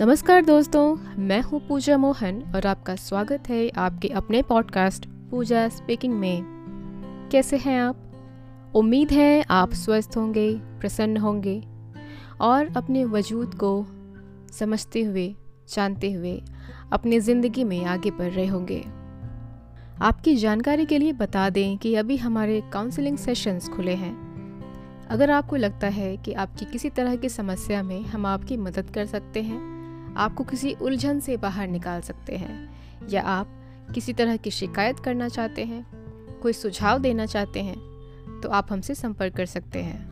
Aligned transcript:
नमस्कार 0.00 0.44
दोस्तों, 0.44 0.96
मैं 1.18 1.42
हूँ 1.42 1.68
पूजा 1.68 1.98
मोहन 1.98 2.52
और 2.54 2.66
आपका 2.66 2.94
स्वागत 2.96 3.48
है 3.48 3.70
आपके 3.70 4.08
अपने 4.08 4.42
पॉडकास्ट 4.42 5.06
पूजा 5.30 5.68
स्पीकिंग 5.68 6.14
में। 6.14 6.42
कैसे 7.32 7.56
हैं 7.56 7.80
आप? 7.80 7.96
उम्मीद 8.74 9.12
है 9.12 9.44
आप 9.50 9.72
स्वस्थ 9.72 10.16
होंगे, 10.16 10.56
प्रसन्न 10.58 11.16
होंगे 11.16 11.64
और 12.40 12.76
अपने 12.76 13.04
वजूद 13.04 13.54
को 13.54 13.86
समझते 14.52 15.02
हुए, 15.02 15.36
जानते 15.68 16.12
हुए, 16.12 16.42
अपनी 16.92 17.20
ज़िंदगी 17.20 17.64
में 17.64 17.84
आगे 17.84 18.10
बढ़ 18.10 18.32
रहे 18.32 18.46
होंगे। 18.46 18.84
आपकी 20.02 20.36
जानकारी 20.36 20.86
के 20.86 20.98
लिए 20.98 21.12
बता 21.12 21.50
दें 21.50 21.78
कि 21.78 21.94
अभी 21.94 22.16
हमारे 22.16 22.62
काउंसलिंग 22.72 23.18
सेशंस 23.18 23.68
खुले 23.68 23.94
हैं। 23.94 24.14
अगर 25.10 25.30
आपको 25.30 25.56
लगता 25.56 25.86
है 25.86 26.16
कि 26.16 26.32
आपकी 26.32 26.64
किसी 26.64 26.90
तरह 26.90 27.16
की 27.16 27.28
समस्या 27.28 27.82
में 27.82 28.02
हम 28.02 28.26
आपकी 28.26 28.56
मदद 28.56 28.90
कर 28.94 29.06
सकते 29.06 29.42
हैं 29.42 29.79
आपको 30.16 30.44
किसी 30.44 30.72
उलझन 30.72 31.20
से 31.20 31.36
बाहर 31.36 31.68
निकाल 31.68 32.00
सकते 32.00 32.36
हैं, 32.36 33.08
या 33.08 33.22
आप 33.22 33.56
किसी 33.94 34.12
तरह 34.12 34.36
की 34.36 34.50
शिकायत 34.50 34.98
करना 34.98 35.28
चाहते 35.28 35.64
हैं, 35.64 35.86
कोई 36.40 36.52
सुझाव 36.52 36.98
देना 36.98 37.26
चाहते 37.26 37.62
हैं 37.62 37.78
तो 38.42 38.48
आप 38.48 38.72
हमसे 38.72 38.94
संपर्क 38.94 39.36
कर 39.36 39.46
सकते 39.46 39.82
हैं। 39.82 40.08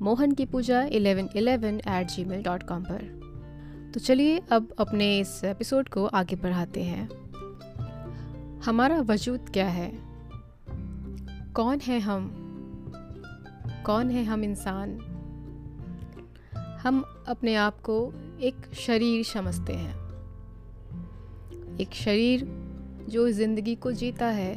मोहन 0.00 0.32
की 0.32 0.46
पूजा 0.46 0.82
eleven 0.82 1.28
eleven 1.36 1.80
at 1.88 2.08
gmail 2.24 2.42
dot 2.42 2.62
com 2.62 2.82
पर। 2.82 3.90
तो 3.94 4.00
चलिए 4.00 4.40
अब 4.52 4.74
अपने 4.78 5.18
इस 5.18 5.44
एपिसोड 5.44 5.88
को 5.88 6.06
आगे 6.06 6.36
बढ़ाते 6.36 6.82
हैं। 6.82 7.08
हमारा 8.60 9.00
वजूद 9.00 9.48
क्या 9.48 9.68
है? 9.68 9.92
कौन 11.52 11.80
है 11.80 12.00
हम? 12.00 12.30
कौन 13.86 14.10
है 14.10 14.24
हम 14.24 14.44
इंसान? 14.44 14.98
हम 16.82 17.04
अपने 17.28 17.54
आप 17.54 17.80
को 17.80 18.14
एक 18.40 18.74
शरीर 18.74 19.24
समझते 19.24 19.72
हैं। 19.72 19.94
एक 21.80 21.94
शरीर 21.94 22.46
जो 23.08 23.30
ज़िंदगी 23.30 23.74
को 23.74 23.92
जीता 23.92 24.26
है, 24.26 24.54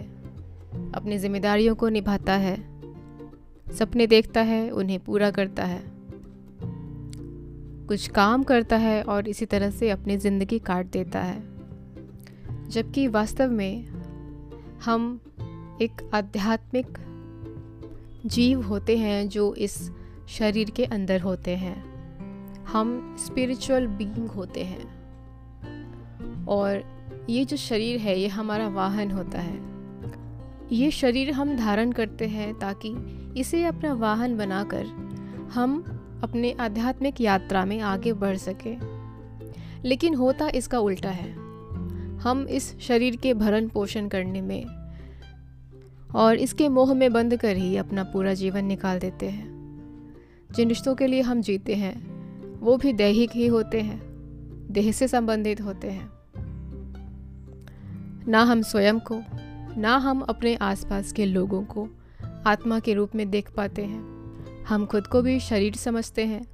अपनी 0.93 1.17
जिम्मेदारियों 1.17 1.75
को 1.75 1.89
निभाता 1.89 2.33
है, 2.33 2.57
सपने 3.73 4.07
देखता 4.07 4.41
है, 4.41 4.69
उन्हें 4.69 4.99
पूरा 4.99 5.31
करता 5.31 5.65
है। 5.65 5.83
कुछ 7.87 8.07
काम 8.07 8.43
करता 8.43 8.77
है 8.77 9.03
और 9.03 9.27
इसी 9.27 9.45
तरह 9.45 9.69
से 9.71 9.89
अपनी 9.89 10.17
ज़िंदगी 10.17 10.59
काट 10.59 10.85
देता 10.85 11.21
है। 11.21 11.43
जबकि 12.69 13.07
वास्तव 13.07 13.51
में 13.51 13.87
हम 14.85 15.19
एक 15.81 16.09
आध्यात्मिक 16.13 16.97
जीव 18.25 18.61
होते 18.61 18.97
हैं 18.97 19.29
जो 19.29 19.53
इस 19.53 19.91
शरीर 20.27 20.69
के 20.69 20.85
अंदर 20.85 21.21
होते 21.21 21.55
हैं। 21.55 21.96
हम 22.67 23.15
स्पिरिचुअल 23.19 23.87
बीइंग 23.87 24.27
होते 24.27 24.63
हैं। 24.63 24.97
और 26.45 26.97
ये 27.29 27.45
जो 27.45 27.57
शरीर 27.57 27.99
है, 27.99 28.19
ये 28.19 28.27
हमारा 28.27 28.67
वाहन 28.67 29.11
होता 29.11 29.39
है। 29.39 29.77
ये 30.71 30.91
शरीर 30.91 31.31
हम 31.31 31.57
धारण 31.57 31.91
करते 31.91 32.27
हैं 32.27 32.59
ताकि 32.59 32.95
इसे 33.37 33.65
अपना 33.65 33.93
वाहन 33.93 34.37
बनाकर 34.37 34.85
हम 35.53 35.83
अपने 36.23 36.51
आध्यात्मिक 36.51 37.21
यात्रा 37.21 37.65
में 37.65 37.79
आगे 37.79 38.13
बढ़ 38.13 38.37
सके। 38.37 38.77
लेकिन 39.87 40.15
होता 40.15 40.49
इसका 40.49 40.79
उल्टा 40.79 41.09
है। 41.09 41.31
हम 42.17 42.47
इस 42.49 42.79
शरीर 42.79 43.15
के 43.15 43.33
भरण 43.33 43.67
पोषण 43.67 44.07
करने 44.07 44.41
में 44.41 44.65
और 46.15 46.37
इसके 46.37 46.69
मोह 46.69 46.93
में 46.93 47.13
बंद 47.13 47.37
कर 47.37 47.55
ही 47.55 47.77
अपना 47.77 48.03
पूरा 48.03 48.33
जीवन 48.33 48.65
निकाल 48.65 48.99
देते 48.99 49.29
हैं। 49.29 49.57
जिन 50.55 50.69
रिश्तों 50.69 50.95
के 50.95 51.07
लिए 51.07 51.21
हम 51.21 51.41
जीते 51.41 51.75
हैं 51.75 52.16
वो 52.59 52.77
भी 52.77 52.93
दैहिक 52.93 53.31
ही 53.31 53.47
होते 53.47 53.81
हैं, 53.81 54.01
देह 54.71 54.91
से 54.91 55.07
संबंधित 55.07 55.61
होते 55.61 55.89
हैं। 55.89 56.11
ना 58.27 58.41
हम 58.41 58.61
स्वयं 58.61 58.99
को, 58.99 59.21
ना 59.77 59.97
हम 59.97 60.21
अपने 60.21 60.55
आसपास 60.55 61.11
के 61.11 61.25
लोगों 61.25 61.63
को 61.63 61.89
आत्मा 62.45 62.79
के 62.79 62.93
रूप 62.93 63.15
में 63.15 63.29
देख 63.29 63.51
पाते 63.51 63.85
हैं। 63.85 64.17
हम 64.65 64.85
खुद 64.85 65.07
को 65.07 65.21
भी 65.21 65.39
शरीर 65.39 65.75
समझते 65.75 66.25
हैं 66.25 66.45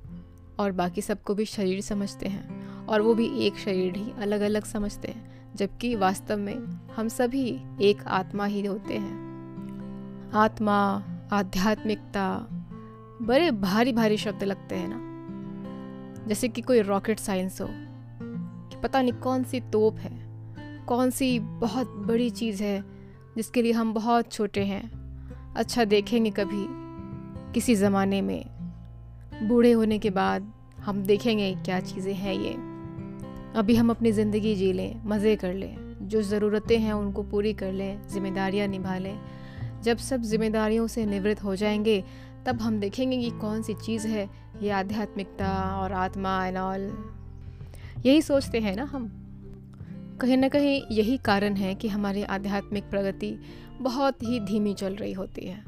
और 0.59 0.71
बाकी 0.71 1.01
सबको 1.01 1.35
भी 1.35 1.45
शरीर 1.45 1.81
समझते 1.81 2.27
हैं 2.27 2.67
और 2.85 3.01
वो 3.01 3.13
भी 3.13 3.45
एक 3.45 3.57
शरीर 3.57 3.95
ही 3.95 4.11
अलग 4.17 4.41
अलग 4.41 4.63
समझते 4.63 5.07
हैं, 5.07 5.55
जबकि 5.55 5.95
वास्तव 5.95 6.37
में 6.37 6.55
हम 6.95 7.07
सभी 7.07 7.61
एक 7.81 8.03
आत्मा 8.07 8.45
ही 8.45 8.65
होते 8.65 8.93
हैं। 8.93 9.23
आत्मा, 10.33 11.03
आध्यात्मिकता, 11.31 12.47
बड़े 13.21 13.51
भारी 13.51 13.93
भारी 13.93 14.17
शब्द 14.17 14.43
लगते 14.43 14.75
हैं 14.75 14.87
ना। 14.87 15.12
जैसे 16.27 16.47
कि 16.47 16.61
कोई 16.61 16.81
रॉकेट 16.81 17.19
साइंस 17.19 17.61
हो, 17.61 17.67
कि 17.69 18.81
पता 18.83 19.01
नहीं 19.01 19.13
कौन 19.13 19.43
सी 19.43 19.59
तोप 19.61 19.97
है, 19.97 20.11
कौन 20.85 21.09
सी 21.09 21.39
बहुत 21.39 21.95
बड़ी 22.07 22.29
चीज़ 22.29 22.63
है 22.63 22.83
जिसके 23.37 23.61
लिए 23.61 23.71
हम 23.71 23.93
बहुत 23.93 24.31
छोटे 24.31 24.63
हैं 24.65 24.83
अच्छा 25.55 25.85
देखेंगे 25.85 26.31
कभी 26.31 26.65
किसी 27.53 27.75
ज़माने 27.75 28.21
में। 28.21 28.45
बूढ़े 29.43 29.71
होने 29.71 29.99
के 29.99 30.09
बाद 30.09 30.51
हम 30.79 31.03
देखेंगे 31.03 31.53
क्या 31.55 31.79
चीज़ें 31.79 32.13
हैं 32.13 32.33
ये। 32.33 32.53
अभी 33.59 33.75
हम 33.75 33.89
अपनी 33.89 34.11
ज़िंदगी 34.11 34.55
जी 34.55 34.71
लें, 34.73 35.01
मज़े 35.05 35.35
कर 35.35 35.53
लें, 35.53 35.75
जो 36.01 36.21
ज़रूरतें 36.21 36.77
हैं 36.79 36.93
उनको 36.93 37.23
पूरी 37.23 37.53
कर 37.53 37.71
लें, 37.71 38.07
जिम्मेदारियाँ 38.07 38.67
निभा 38.67 38.97
लें। 38.97 39.19
जब 39.83 39.97
सब 39.97 40.21
जिम्मेदारियों 40.21 40.87
से 40.87 41.05
निवृत्त 41.05 41.43
हो 41.43 41.55
जाएँगे 41.55 42.03
तब 42.45 42.61
हम 42.61 42.79
देखेंगे 42.79 43.17
कि 43.17 43.29
कौन 43.31 43.61
सी 43.61 43.73
चीज़ 43.73 44.07
है 44.07 44.29
ये 44.61 44.69
आध्यात्मिकता 44.69 45.79
और 45.81 45.91
आत्मा 45.91 46.45
एंड 46.45 46.57
ऑल 46.57 47.13
यही 48.05 48.21
सोचते 48.21 48.59
हैं 48.59 48.75
ना 48.75 48.83
हम। 48.83 49.11
कहीं 50.21 50.37
ना 50.37 50.47
कहीं 50.47 50.81
यही 50.91 51.17
कारण 51.17 51.55
है 51.55 51.75
कि 51.75 51.87
हमारी 51.87 52.23
आध्यात्मिक 52.23 52.83
प्रगति 52.83 53.37
बहुत 53.81 54.23
ही 54.23 54.39
धीमी 54.39 54.73
चल 54.73 54.95
रही 54.95 55.13
होती 55.13 55.45
है। 55.45 55.63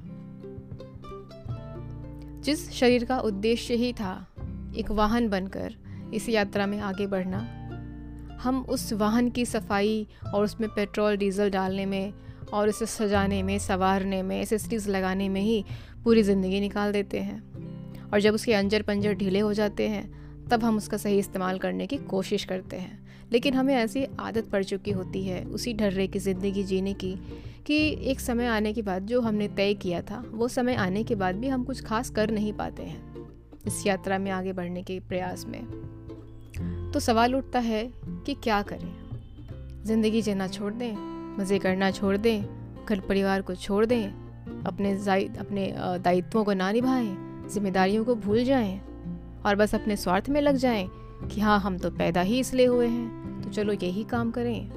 जिस 2.42 2.72
शरीर 2.72 3.06
का 3.06 3.20
उद्देश्य 3.20 3.76
ही 3.76 3.94
था 3.94 4.28
एक 4.78 4.92
वाहन 4.92 5.30
बनकर 5.30 5.76
इस 6.14 6.30
यात्रा 6.30 6.66
में 6.66 6.80
आगे 6.80 7.08
बढ़ना, 7.08 7.40
हम 8.42 8.62
उस 8.62 8.94
वाहन 8.94 9.30
की 9.30 9.46
सफ़ाई 9.46 10.08
और 10.34 10.44
उसमें 10.44 10.70
पेट्रोल, 10.70 11.18
डीजल 11.18 11.50
डालने 11.50 11.86
में 11.86 12.14
और 12.54 12.70
इसे 12.70 12.86
सजाने 12.86 13.44
में, 13.44 13.60
संवारने 13.60 14.24
में 14.24 14.42
एसेसरीज 14.42 14.90
लगाने 14.90 15.30
में 15.30 15.42
ही 15.42 15.66
पूरी 16.04 16.24
ज़िंदगी 16.24 16.60
निकाल 16.60 16.92
देते 16.92 17.20
हैं। 17.20 18.10
और 18.14 18.20
जब 18.20 18.34
उसके 18.34 18.54
अंजर 18.54 18.82
पंजर 18.82 19.14
ढीले 19.14 19.40
हो 19.40 19.54
जाते 19.54 19.88
हैं, 19.88 20.26
तब 20.48 20.64
हम 20.64 20.78
उसका 20.78 20.98
सही 20.98 21.20
इस्तेमाल 21.20 21.60
करने 21.60 21.88
की 21.88 21.98
कोशिश 21.98 22.46
करते 22.46 22.76
हैं। 22.76 23.06
लेकिन 23.32 23.54
हमें 23.54 23.76
ऐसी 23.76 24.06
आदत 24.20 24.46
पड़ 24.46 24.64
चुकी 24.64 24.92
होती 24.92 25.24
है, 25.24 25.44
उसी 25.44 25.74
ढर्रे 25.74 26.08
की 26.08 26.20
ज़िंदगी 26.20 26.64
जीने 26.64 26.94
की, 26.94 27.16
कि 27.66 27.98
एक 28.02 28.20
समय 28.20 28.46
आने 28.46 28.74
के 28.74 28.82
बाद 28.82 29.06
जो 29.06 29.22
हमने 29.22 29.48
तय 29.48 29.74
किया 29.74 30.02
था, 30.02 30.24
वो 30.32 30.48
समय 30.48 30.76
आने 30.76 31.04
के 31.04 31.16
बाद 31.16 31.36
भी 31.36 31.48
हम 31.48 31.64
कुछ 31.64 31.84
खास 31.84 32.10
कर 32.10 32.32
नहीं 32.32 32.54
पाते 32.54 32.84
हैं, 32.84 33.28
इस 33.68 33.88
यात्रा 33.88 34.18
में 34.18 34.32
आगे 34.32 34.54
बढ़ने 34.54 34.84
के 34.84 35.00
प्रयास 35.00 35.46
में। 35.46 36.92
तो 36.94 37.00
सवाल 37.00 37.36
उठता 37.36 37.60
है 37.60 37.94
कि 38.26 38.34
क्या 38.34 38.62
करें? 38.62 38.94
ज़िंदगी 39.84 40.22
जीना 40.22 40.48
छोड़ 40.48 40.74
दें? 40.74 41.15
मज़े 41.40 41.60
करना 41.60 41.92
छोड़ 41.92 42.16
दें, 42.18 42.44
घर 42.86 43.00
परिवार 43.00 43.42
को 43.42 43.56
छोड़ 43.56 43.86
दें, 43.86 44.08
अपने 44.64 44.92
अपने 45.40 45.74
दायित्वों 45.78 46.44
को 46.44 46.54
ना 46.54 46.72
निभाएँ, 46.72 47.16
जिम्मेदारियों 47.54 48.06
को 48.06 48.16
भूल 48.16 48.44
जाएँ 48.44 48.80
और 49.46 49.56
बस 49.56 49.76
अपने 49.76 49.96
स्वार्थ 49.96 50.30
में 50.30 50.42
लग 50.42 50.56
जाएँ 50.56 50.90
कि 51.32 51.42
हाँ 51.42 51.60
हम 51.60 51.78
तो 51.78 51.92
पैदा 51.92 52.22
ही 52.22 52.40
इसलिए 52.40 52.66
हुए 52.66 52.88
हैं 52.88 53.42
तो 53.42 53.50
चलो 53.50 53.74
यही 53.74 54.04
काम 54.04 54.32
करें। 54.32 54.70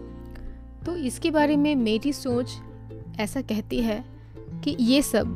तो 0.86 0.96
इसके 0.96 1.30
बारे 1.30 1.56
में 1.56 1.74
मेरी 1.76 2.12
सोच 2.12 2.56
ऐसा 3.20 3.40
कहती 3.42 3.80
है 3.80 4.04
कि 4.64 4.76
ये 4.80 5.02
सब 5.02 5.26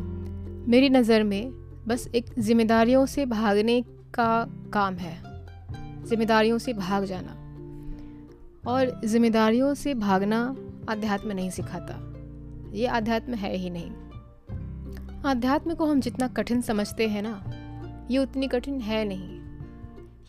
मेरी 0.68 0.88
नज़र 0.88 1.22
में 1.22 1.52
बस 1.88 2.08
एक 2.14 2.26
जिम्मेदारियों 2.38 3.04
से 3.06 3.26
भागने 3.26 3.80
का 4.14 4.46
काम 4.72 4.94
है, 4.94 5.16
जिम्मेदारियों 6.06 6.58
से 6.58 6.72
भाग 6.72 7.04
जाना 7.04 7.38
और 8.66 9.00
जिम्मेदारियों 9.04 9.72
से 9.74 9.94
भागना 9.94 10.44
अध्यात्म 10.88 11.32
नहीं 11.32 11.50
सिखाता। 11.50 12.12
ये 12.76 12.86
अध्यात्म 12.86 13.34
है 13.34 13.56
ही 13.56 13.70
नहीं। 13.70 13.90
अध्यात्म 15.22 15.74
को 15.74 15.86
हम 15.86 16.00
जितना 16.00 16.28
कठिन 16.28 16.60
समझते 16.60 17.08
हैं 17.08 17.22
ना, 17.22 17.42
ये 18.10 18.18
उतनी 18.18 18.48
कठिन 18.48 18.80
है 18.80 19.04
नहीं। 19.04 19.40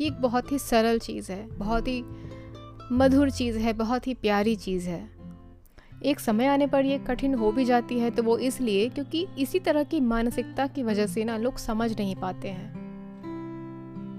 ये 0.02 0.08
एक 0.08 0.14
बहुत 0.14 0.52
ही 0.52 0.60
सरल 0.60 1.00
चीज़ 1.00 1.32
है, 1.32 1.48
बहुत 1.48 1.88
ही 1.88 2.04
मधुर 2.92 3.30
चीज़ 3.30 3.58
है, 3.58 3.74
बहुत 3.74 4.08
ही 4.08 4.14
प्यारी 4.14 4.56
चीज़ 4.56 4.90
है। 4.90 5.10
एक 6.06 6.20
समय 6.20 6.46
आने 6.46 6.68
पर 6.68 6.86
ये 6.86 6.98
कठिन 6.98 7.34
हो 7.34 7.52
भी 7.52 7.66
जाती 7.66 8.00
है 8.00 8.12
तो 8.12 8.24
वो 8.24 8.38
इसलिए 8.38 8.90
क्योंकि 8.90 9.28
इसी 9.38 9.60
तरह 9.60 9.84
की 9.84 10.00
मानसिकता 10.00 10.68
की 10.68 10.84
वजह 10.84 11.08
से 11.08 11.24
ना 11.24 11.38
लोग 11.38 11.58
समझ 11.58 11.98
नहीं 11.98 12.16
पाते 12.16 12.48
हैं। 12.48 12.84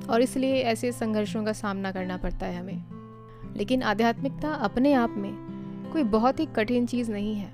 और 0.07 0.23
इसलिए 0.23 0.55
ऐसे 0.55 0.93
संघर्षों 0.93 1.45
का 1.45 1.53
सामना 1.53 1.93
करना 1.93 2.17
पड़ता 2.17 2.47
है 2.47 2.61
हमें। 2.61 2.85
लेकिन 3.57 3.83
आध्यात्मिकता 3.83 4.51
अपने 4.51 4.93
आप 4.93 5.11
में 5.11 5.44
कोई 5.95 6.03
बहुत 6.03 6.41
ही 6.41 6.47
कठिन 6.47 6.87
चीज़ 6.87 7.13
नहीं 7.13 7.35
है। 7.35 7.49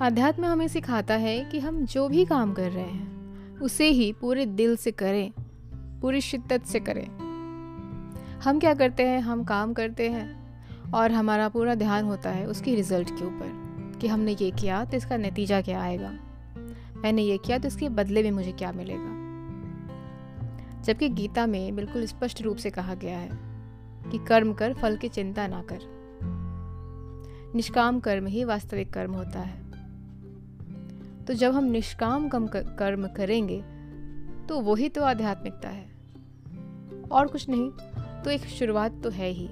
अध्यात्म 0.00 0.44
हमें 0.44 0.68
सिखाता 0.68 1.14
है 1.14 1.44
कि 1.44 1.58
हम 1.58 1.86
जो 1.86 2.08
भी 2.08 2.24
काम 2.24 2.52
कर 2.52 2.70
रहे 2.70 2.84
हैं, 2.84 3.06
उसे 3.58 3.88
ही 3.88 4.12
पूरे 4.12 4.46
दिल 4.46 4.76
से 4.76 4.90
करें, 4.90 5.32
पूरी 6.00 6.20
शिद्दत 6.20 6.62
से 6.62 6.80
करें। 6.80 7.06
हम 8.44 8.58
क्या 8.58 8.74
करते 8.74 9.02
हैं? 9.02 9.20
हम 9.20 9.44
काम 9.44 9.72
करते 9.72 10.10
हैं 10.10 10.58
और 10.92 11.12
हमारा 11.12 11.48
पूरा 11.48 11.74
ध्यान 11.74 12.04
होता 12.04 12.30
है 12.30 12.46
उसकी 12.46 12.74
रिज़ल्ट 12.74 13.10
के 13.10 13.24
ऊपर 13.24 13.98
कि 14.00 14.08
हमने 14.08 14.32
ये 14.32 14.50
किया 14.50 14.84
तो 14.84 14.96
इसका 14.96 15.16
नतीजा 15.16 15.60
क्या 15.60 15.82
आएगा? 15.82 16.10
मैंने 16.96 17.22
ये 17.22 17.38
किया 17.38 17.58
तो 17.58 17.68
इसके 17.68 17.88
बदले 17.88 18.22
में 18.22 18.30
मुझे 18.30 18.52
क्या 18.52 18.72
मिलेगा? 18.72 19.10
जबकि 20.82 21.08
गीता 21.08 21.46
में 21.46 21.76
बिल्कुल 21.76 22.06
स्पष्ट 22.06 22.42
रूप 22.42 22.56
से 22.56 22.70
कहा 22.70 22.94
गया 22.94 23.18
है 23.18 23.30
कि 24.10 24.18
कर्म 24.18 24.52
कर, 24.52 24.74
फल 24.74 24.96
की 24.96 25.08
चिंता 25.08 25.46
ना 25.46 25.62
कर। 25.62 26.03
निष्काम 27.54 28.00
कर्म 28.00 28.26
ही 28.26 28.44
वास्तविक 28.44 28.92
कर्म 28.92 29.12
होता 29.12 29.40
है। 29.40 29.64
तो 31.24 31.34
जब 31.34 31.54
हम 31.54 31.64
निष्काम 31.64 32.28
कम 32.28 32.46
कर्म 32.54 33.08
करेंगे 33.08 33.62
तो 34.48 34.60
वही 34.60 34.88
तो 34.88 35.02
आध्यात्मिकता 35.02 35.68
है। 35.68 35.86
और 37.12 37.26
कुछ 37.26 37.48
नहीं 37.48 37.70
तो 38.22 38.30
एक 38.30 38.40
शुरुआत 38.40 39.00
तो 39.04 39.10
है 39.10 39.28
ही। 39.28 39.46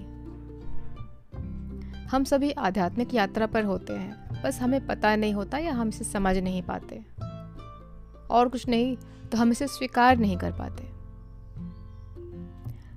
हम 2.07 2.25
सभी 2.25 2.51
आध्यात्मिक 2.51 3.15
यात्रा 3.15 3.47
पर 3.47 3.65
होते 3.65 3.93
हैं, 3.93 4.43
बस 4.43 4.61
हमें 4.61 4.87
पता 4.87 5.17
नहीं 5.17 5.35
होता 5.35 5.59
या 5.59 5.73
हम 5.73 5.89
इसे 5.89 6.05
समझ 6.05 6.37
नहीं 6.39 6.63
पाते। 6.63 7.05
और 8.31 8.49
कुछ 8.49 8.69
नहीं 8.69 8.97
तो 9.33 9.39
हम 9.39 9.51
इसे 9.51 9.67
स्वीकार 9.67 10.17
नहीं 10.17 10.37
कर 10.37 10.53
पाते। 10.53 10.85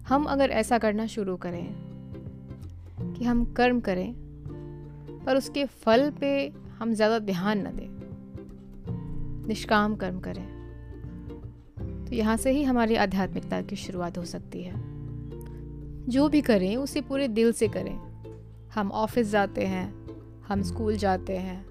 हम 0.07 0.23
अगर 0.23 0.49
ऐसा 0.49 0.77
करना 0.77 1.05
शुरू 1.05 1.37
करें 1.37 1.73
कि 3.13 3.25
हम 3.25 3.53
कर्म 3.53 3.79
करें 3.79 4.24
पर 5.25 5.37
उसके 5.37 5.65
फल 5.65 6.09
पे 6.11 6.53
हम 6.79 6.93
ज़्यादा 6.93 7.19
ध्यान 7.19 7.67
न 7.67 7.71
दें। 7.71 9.47
निष्काम 9.47 9.95
कर्म 9.95 10.19
करें। 10.19 10.45
तो 12.05 12.15
यहाँ 12.15 12.37
से 12.37 12.51
ही 12.51 12.63
हमारी 12.63 12.95
आध्यात्मिकता 12.95 13.61
की 13.61 13.75
शुरुआत 13.75 14.17
हो 14.17 14.25
सकती 14.25 14.63
है। 14.63 14.73
जो 16.09 16.29
भी 16.29 16.41
करें, 16.41 16.75
उसे 16.75 17.01
पूरे 17.01 17.27
दिल 17.27 17.51
से 17.51 17.67
करें। 17.67 17.95
हम 18.73 18.91
ऑफ़िस 18.91 19.29
जाते 19.29 19.65
हैं, 19.65 20.05
हम 20.47 20.61
स्कूल 20.61 20.97
जाते 20.97 21.37
हैं, 21.37 21.65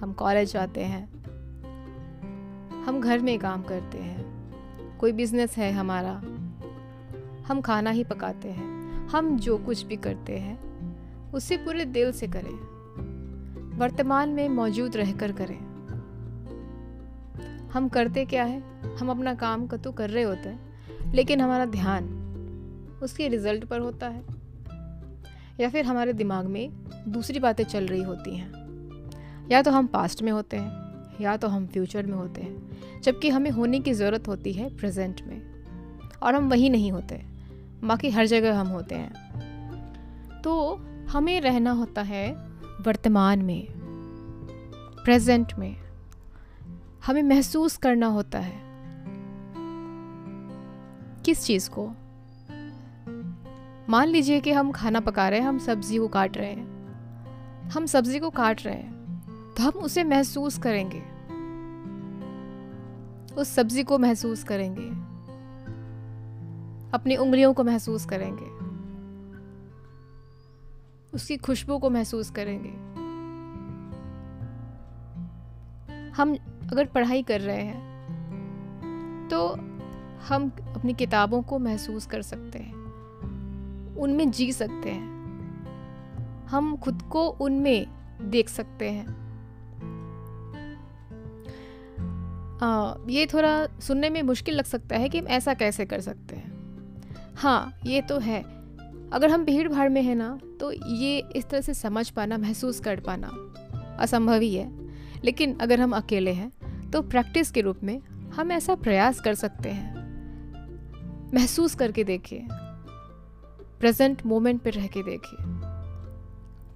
हम 0.00 0.12
कॉलेज 0.12 0.52
जाते 0.52 0.80
हैं, 0.80 1.04
हम 2.84 3.00
घर 3.00 3.18
में 3.18 3.38
काम 3.38 3.62
करते 3.62 3.98
हैं। 3.98 4.98
कोई 4.98 5.12
बिज़नेस 5.12 5.56
है 5.56 5.72
हमारा, 5.72 6.12
हम 7.46 7.60
खाना 7.60 7.90
ही 7.90 8.04
पकाते 8.04 8.48
हैं, 8.48 9.08
हम 9.08 9.36
जो 9.38 9.58
कुछ 9.58 9.82
भी 9.82 9.96
करते 9.96 10.38
हैं, 10.38 10.58
उसे 11.32 11.56
पूरे 11.56 11.84
दिल 11.84 12.12
से 12.12 12.26
करें। 12.26 12.71
वर्तमान 13.74 14.28
में 14.28 14.48
मौजूद 14.48 14.96
रहकर 14.96 15.32
करें। 15.32 15.58
हम 17.70 17.88
करते 17.88 18.24
क्या 18.24 18.44
है? 18.44 18.62
हम 18.96 19.10
अपना 19.10 19.34
काम 19.34 19.66
तो 19.66 19.92
कर 19.92 20.10
रहे 20.10 20.22
होते 20.22 20.48
हैं, 20.48 21.12
लेकिन 21.12 21.40
हमारा 21.40 21.64
ध्यान 21.64 22.04
उसके 23.02 23.28
रिज़ल्ट 23.28 23.64
पर 23.64 23.80
होता 23.80 24.08
है, 24.08 24.22
या 25.60 25.68
फिर 25.68 25.84
हमारे 25.84 26.12
दिमाग 26.12 26.46
में 26.46 26.70
दूसरी 27.08 27.38
बातें 27.38 27.64
चल 27.64 27.86
रही 27.86 28.02
होती 28.02 28.36
हैं। 28.36 28.52
या 29.50 29.62
तो 29.62 29.70
हम 29.70 29.86
पास्ट 29.86 30.22
में 30.22 30.32
होते 30.32 30.56
हैं, 30.56 30.72
या 31.20 31.36
तो 31.36 31.48
हम 31.48 31.66
फ्यूचर 31.66 32.06
में 32.06 32.16
होते 32.16 32.40
हैं, 32.40 33.00
जबकि 33.02 33.30
हमें 33.30 33.50
होने 33.50 33.80
की 33.80 33.92
ज़रूरत 33.92 34.28
होती 34.28 34.52
है 34.52 34.76
प्रेजेंट 34.76 35.22
में, 35.22 35.42
और 36.22 36.34
हम 36.34 36.48
वही 36.50 36.68
नहीं 36.70 36.92
होते, 36.92 37.22
बाकी 37.84 38.10
हर 38.10 38.26
जगह 38.26 38.60
हम 38.60 38.66
होते 38.66 38.94
हैं। 38.94 40.42
तो 40.42 40.74
हमें 41.10 41.40
रहना 41.40 41.70
होता 41.70 42.02
है 42.02 42.51
वर्तमान 42.86 43.42
में 43.42 43.68
प्रेजेंट 45.04 45.54
में, 45.54 45.76
हमें 47.06 47.22
महसूस 47.22 47.76
करना 47.76 48.06
होता 48.06 48.38
है। 48.38 48.62
किस 51.24 51.44
चीज़ 51.44 51.70
को? 51.70 51.88
मान 53.88 54.08
लीजिए 54.08 54.40
कि 54.40 54.52
हम 54.52 54.72
खाना 54.72 55.00
पका 55.00 55.28
रहे 55.28 55.40
हैं, 55.40 55.46
हम 55.46 55.58
सब्ज़ी 55.58 55.98
को 55.98 56.08
काट 56.08 56.36
रहे 56.36 56.50
हैं। 56.50 56.72
हम 57.70 57.86
सब्ज़ी 57.86 58.18
को 58.18 58.30
काट 58.30 58.64
रहे 58.66 58.74
हैं 58.74 58.92
तो 59.56 59.62
हम 59.62 59.70
उसे 59.70 60.04
महसूस 60.04 60.58
करेंगे। 60.58 61.02
उस 63.34 63.54
सब्ज़ी 63.54 63.82
को 63.82 63.98
महसूस 63.98 64.44
करेंगे। 64.44 64.88
अपनी 66.92 67.16
उंगलियों 67.16 67.54
को 67.54 67.64
महसूस 67.64 68.06
करेंगे। 68.06 68.61
उसकी 71.14 71.36
खुशबू 71.36 71.78
को 71.78 71.90
महसूस 71.90 72.30
करेंगे। 72.30 72.92
हम 76.10 76.34
अगर 76.72 76.84
पढ़ाई 76.84 77.22
कर 77.22 77.40
रहे 77.40 77.62
हैं 77.62 77.92
तो 79.28 79.48
हम 80.28 80.50
अपनी 80.76 80.94
किताबों 80.94 81.42
को 81.42 81.58
महसूस 81.58 82.06
कर 82.06 82.22
सकते 82.22 82.58
हैं। 82.58 82.74
उनमें 83.96 84.30
जी 84.30 84.52
सकते 84.52 84.90
हैं। 84.90 85.12
हम 86.46 86.76
खुद 86.76 87.02
को 87.02 87.28
उनमें 87.28 87.86
देख 88.22 88.48
सकते 88.48 88.90
हैं। 88.90 89.22
आ, 92.58 92.94
ये 93.08 93.26
थोड़ा 93.26 93.66
सुनने 93.66 94.10
में 94.10 94.22
मुश्किल 94.22 94.54
लग 94.54 94.64
सकता 94.64 94.96
है 94.96 95.08
कि 95.08 95.18
हम 95.18 95.28
ऐसा 95.28 95.54
कैसे 95.54 95.86
कर 95.86 96.00
सकते 96.00 96.36
हैं। 96.36 96.52
हाँ 97.36 97.72
ये 97.86 98.02
तो 98.02 98.18
है। 98.18 98.61
अगर 99.12 99.30
हम 99.30 99.44
भीड़ 99.44 99.68
भाड़ 99.68 99.88
में 99.88 100.02
हैं 100.02 100.14
ना 100.14 100.40
तो 100.60 100.72
ये 100.86 101.22
इस 101.36 101.48
तरह 101.48 101.60
से 101.60 101.74
समझ 101.74 102.10
पाना, 102.10 102.38
महसूस 102.38 102.80
कर 102.80 103.00
पाना 103.00 103.30
असंभव 103.98 104.40
ही 104.40 104.54
है। 104.54 104.82
लेकिन 105.24 105.58
अगर 105.58 105.80
हम 105.80 105.92
अकेले 105.92 106.32
हैं 106.32 106.52
तो 106.90 107.02
प्रैक्टिस 107.02 107.50
के 107.50 107.60
रूप 107.60 107.76
में 107.82 108.00
हम 108.30 108.52
ऐसा 108.52 108.74
प्रयास 108.74 109.20
कर 109.20 109.34
सकते 109.34 109.68
हैं। 109.68 110.02
महसूस 111.34 111.74
करके 111.74 112.04
देखिए। 112.04 112.46
प्रेजेंट 113.80 114.26
मोमेंट 114.26 114.62
पर 114.62 114.72
रह 114.72 114.86
के 114.86 115.02
देखिए। 115.02 115.36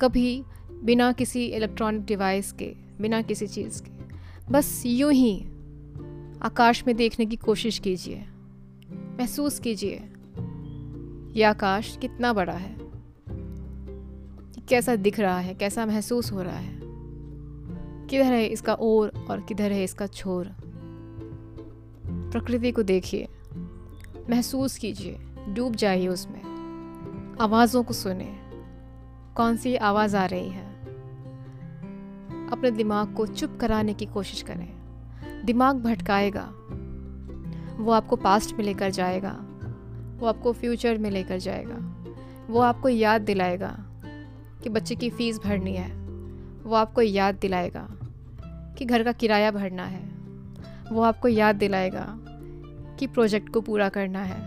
कभी 0.00 0.42
बिना 0.84 1.12
किसी 1.12 1.46
इलेक्ट्रॉनिक 1.46 2.04
डिवाइस 2.04 2.52
के, 2.52 2.74
बिना 3.00 3.22
किसी 3.22 3.46
चीज़ 3.46 3.82
के, 3.82 3.90
बस 4.52 4.82
यूँ 4.86 5.12
ही 5.12 5.40
आकाश 6.42 6.84
में 6.86 6.96
देखने 6.96 7.26
की 7.26 7.36
कोशिश 7.36 7.78
कीजिए। 7.78 8.24
महसूस 9.20 9.58
कीजिए। 9.58 10.12
ये 11.36 11.44
आकाश 11.44 11.96
कितना 11.96 12.32
बड़ा 12.32 12.52
है? 12.52 12.76
कैसा 14.68 14.96
दिख 14.96 15.20
रहा 15.20 15.38
है? 15.38 15.54
कैसा 15.54 15.86
महसूस 15.86 16.32
हो 16.32 16.42
रहा 16.42 16.56
है? 16.56 16.80
किधर 18.06 18.32
है 18.32 18.46
इसका 18.46 18.74
ओर 18.74 19.26
और 19.30 19.40
किधर 19.40 19.72
है 19.72 19.84
इसका 19.84 20.06
छोर? 20.06 20.46
प्रकृति 22.06 22.72
को 22.72 22.82
देखिए। 22.82 23.28
महसूस 24.30 24.78
कीजिए। 24.78 25.18
डूब 25.49 25.75
जाइए 25.75 26.08
उसमें। 26.08 26.42
आवाज़ों 27.40 27.82
को 27.82 27.94
सुने। 27.94 28.40
कौन 29.37 29.56
सी 29.56 29.76
आवाज़ 29.76 30.16
आ 30.16 30.25
रही 30.26 30.49
है? 30.49 30.80
अपने 32.50 32.70
दिमाग 32.70 33.14
को 33.14 33.26
चुप 33.26 33.58
कराने 33.61 33.94
की 33.94 34.06
कोशिश 34.06 34.42
करें। 34.42 34.76
दिमाग 35.44 35.76
भटकाएगा। 35.76 36.52
वो 37.82 37.92
आपको 37.92 38.16
पास्ट 38.16 38.56
में 38.56 38.64
लेकर 38.64 38.90
जाएगा। 38.90 39.46
वो 40.16 40.26
आपको 40.26 40.52
फ्यूचर 40.52 40.99
में 40.99 41.11
लेकर 41.11 41.38
जाएगा। 41.38 41.76
वो 42.50 42.61
आपको 42.61 42.88
याद 42.88 43.20
दिलाएगा 43.20 43.76
कि 44.62 44.68
बच्चे 44.68 44.94
की 44.94 45.11
फ़ीस 45.11 45.38
भरनी 45.38 45.75
है। 45.75 45.90
वो 46.62 46.75
आपको 46.75 47.02
याद 47.02 47.35
दिलाएगा 47.35 47.88
कि 48.78 48.85
घर 48.85 49.02
का 49.02 49.12
किराया 49.12 49.50
भरना 49.50 49.85
है। 49.85 50.04
वो 50.92 51.02
आपको 51.02 51.28
याद 51.28 51.56
दिलाएगा 51.56 52.06
कि 52.99 53.06
प्रोजेक्ट 53.06 53.49
को 53.49 53.61
पूरा 53.61 53.88
करना 53.88 54.23
है। 54.23 54.40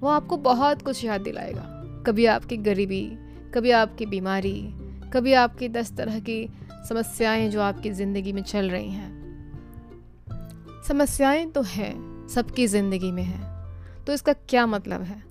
वो 0.00 0.08
आपको 0.08 0.36
बहुत 0.36 0.82
कुछ 0.82 1.04
याद 1.04 1.20
दिलाएगा। 1.20 1.64
कभी 2.06 2.26
आपकी 2.26 2.56
गरीबी, 2.56 3.18
कभी 3.54 3.70
आपकी 3.70 4.06
बीमारी, 4.06 4.74
कभी 5.12 5.32
आपकी 5.32 5.68
दस 5.68 5.96
तरह 5.96 6.20
की 6.20 6.48
समस्याएँ 6.88 7.48
जो 7.50 7.60
आपकी 7.60 7.90
ज़िंदगी 7.90 8.32
में 8.32 8.42
चल 8.42 8.70
रही 8.70 8.90
हैं। 8.90 9.18
समस्याएँ 10.88 11.50
तो 11.50 11.62
हैं, 11.62 12.28
सबकी 12.28 12.66
ज़िंदगी 12.66 13.12
में 13.12 13.22
हैं। 13.22 13.47
तो 14.08 14.14
इसका 14.14 14.32
क्या 14.32 14.66
मतलब 14.66 15.02
है? 15.02 15.22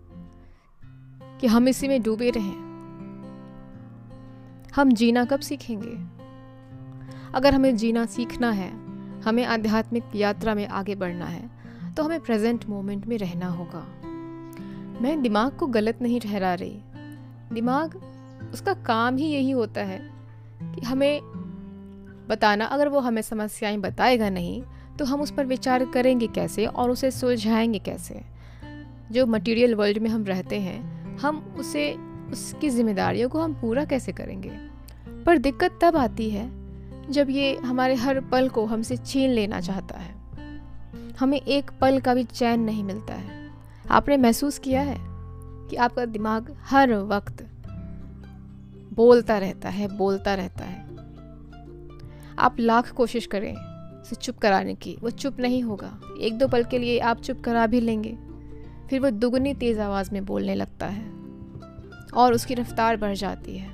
कि 1.39 1.47
हम 1.47 1.67
इसी 1.67 1.87
में 1.87 2.03
डूबे 2.03 2.29
रहें। 2.29 2.55
हम 4.75 4.91
जीना 4.91 5.25
कब 5.25 5.39
सीखेंगे? 5.39 5.97
अगर 7.33 7.53
हमें 7.53 7.75
जीना 7.75 8.05
सीखना 8.05 8.51
है, 8.51 8.69
हमें 9.21 9.45
आध्यात्मिक 9.45 10.03
यात्रा 10.15 10.55
में 10.55 10.67
आगे 10.67 10.95
बढ़ना 10.95 11.25
है 11.25 11.49
तो 11.97 12.03
हमें 12.03 12.19
प्रेजेंट 12.19 12.65
मोमेंट 12.65 13.07
में 13.07 13.17
रहना 13.17 13.47
होगा। 13.47 13.87
मैं 15.01 15.21
दिमाग 15.21 15.57
को 15.57 15.67
गलत 15.67 16.01
नहीं 16.01 16.19
ठहरा 16.19 16.53
रही। 16.53 16.81
दिमाग, 17.53 17.95
उसका 18.53 18.73
काम 18.73 19.17
ही 19.17 19.25
यही 19.25 19.51
होता 19.51 19.81
है 19.81 20.11
कि 20.61 20.85
हमें 20.85 21.21
बताना। 22.29 22.65
अगर 22.65 22.87
वो 22.87 22.99
हमें 22.99 23.21
समस्याएँ 23.21 23.77
बताएगा 23.77 24.29
नहीं 24.29 24.63
तो 24.99 25.05
हम 25.05 25.21
उस 25.21 25.31
पर 25.31 25.45
विचार 25.45 25.85
करेंगे 25.85 26.27
कैसे 26.27 26.65
और 26.65 26.89
उसे 26.89 27.11
सुलझाएँगे 27.11 27.79
कैसे? 27.79 28.36
जो 29.11 29.25
मटेरियल 29.25 29.75
वर्ल्ड 29.75 29.97
में 29.97 30.09
हम 30.09 30.23
रहते 30.23 30.59
हैं, 30.59 31.07
हम 31.17 31.55
उसे, 31.59 31.95
उसकी 32.31 32.69
जिम्मेदारियों 32.69 33.29
को 33.29 33.41
हम 33.41 33.53
पूरा 33.53 33.85
कैसे 33.85 34.11
करेंगे? 34.11 34.51
पर 35.25 35.37
दिक्कत 35.37 35.79
तब 35.81 35.97
आती 35.97 36.29
है, 36.29 36.67
जब 37.11 37.29
ये 37.29 37.55
हमारे 37.55 37.95
हर 37.95 38.21
पल 38.21 38.49
को 38.49 38.65
हमसे 38.65 38.97
छीन 38.97 39.29
लेना 39.29 39.61
चाहता 39.61 39.99
है। 39.99 40.17
हमें 41.19 41.41
एक 41.41 41.71
पल 41.81 41.99
का 41.99 42.13
भी 42.13 42.23
चैन 42.23 42.59
नहीं 42.59 42.83
मिलता 42.83 43.13
है। 43.13 43.51
आपने 43.89 44.17
महसूस 44.17 44.59
किया 44.59 44.81
है 44.81 44.97
कि 45.69 45.75
आपका 45.75 46.05
दिमाग 46.05 46.57
हर 46.61 46.93
वक्त 46.93 47.47
बोलता 48.93 49.37
रहता 49.37 49.69
है, 49.69 49.97
बोलता 49.97 50.33
रहता 50.33 50.65
है? 50.65 50.87
आप 52.39 52.55
लाख 52.59 52.91
कोशिश 52.91 53.25
करें 53.25 53.55
उसे 54.01 54.15
चुप 54.15 54.37
कराने 54.37 54.75
की, 54.75 54.97
वो 55.01 55.09
चुप 55.09 55.39
नहीं 55.39 55.63
होगा। 55.63 55.99
एक 56.21 56.37
दो 56.37 56.47
पल 56.47 56.63
के 56.63 56.79
लिए 56.79 56.99
आप 56.99 57.21
चुप 57.21 57.41
करा 57.41 57.67
भी 57.67 57.81
लेंगे। 57.81 58.26
फिर 58.89 58.99
वो 58.99 59.09
दुगनी 59.11 59.53
तेज़ 59.53 59.79
आवाज़ 59.79 60.09
में 60.13 60.25
बोलने 60.25 60.55
लगता 60.55 60.85
है 60.85 61.05
और 62.13 62.33
उसकी 62.33 62.53
रफ्तार 62.53 62.97
बढ़ 62.97 63.13
जाती 63.15 63.57
है। 63.57 63.69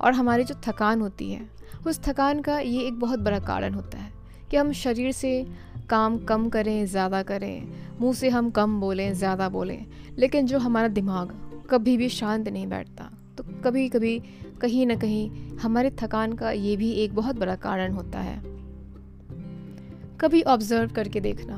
और 0.00 0.12
हमारी 0.12 0.44
जो 0.44 0.54
थकान 0.64 1.00
होती 1.00 1.30
है, 1.32 1.40
उस 1.86 2.00
थकान 2.02 2.40
का 2.40 2.58
ये 2.58 2.80
एक 2.80 2.98
बहुत 3.00 3.18
बड़ा 3.18 3.38
कारण 3.38 3.74
होता 3.74 3.98
है 3.98 4.12
कि 4.50 4.56
हम 4.56 4.72
शरीर 4.72 5.12
से 5.12 5.46
काम 5.90 6.18
कम 6.18 6.48
करें, 6.48 6.86
ज़्यादा 6.86 7.22
करें, 7.22 7.68
मुँह 8.00 8.14
से 8.14 8.28
हम 8.28 8.50
कम 8.50 8.80
बोलें, 8.80 9.12
ज़्यादा 9.14 9.48
बोलें, 9.48 9.86
लेकिन 10.18 10.46
जो 10.46 10.58
हमारा 10.58 10.88
दिमाग 10.88 11.32
कभी 11.70 11.96
भी 11.96 12.08
शांत 12.08 12.48
नहीं 12.48 12.66
बैठता 12.66 13.10
तो 13.38 13.44
कभी 13.64 13.88
कभी 13.88 14.18
कहीं 14.60 14.86
ना 14.86 14.94
कहीं 14.94 15.56
हमारे 15.58 15.90
थकान 16.00 16.32
का 16.32 16.50
ये 16.50 16.76
भी 16.76 16.90
एक 16.94 17.14
बहुत 17.14 17.36
बड़ा 17.36 17.54
कारण 17.56 17.92
होता 17.92 18.18
है। 18.18 18.42
कभी 20.20 20.42
ऑब्ज़र्व 20.42 20.92
करके 20.92 21.20
देखना 21.20 21.56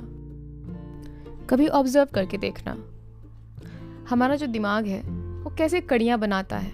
कभी 1.50 1.66
ऑब्ज़र्व 1.68 2.08
करके 2.14 2.38
देखना। 2.38 2.76
हमारा 4.10 4.36
जो 4.36 4.46
दिमाग 4.46 4.86
है, 4.86 5.00
वो 5.42 5.54
कैसे 5.58 5.80
कड़ियाँ 5.80 6.18
बनाता 6.18 6.58
है? 6.58 6.72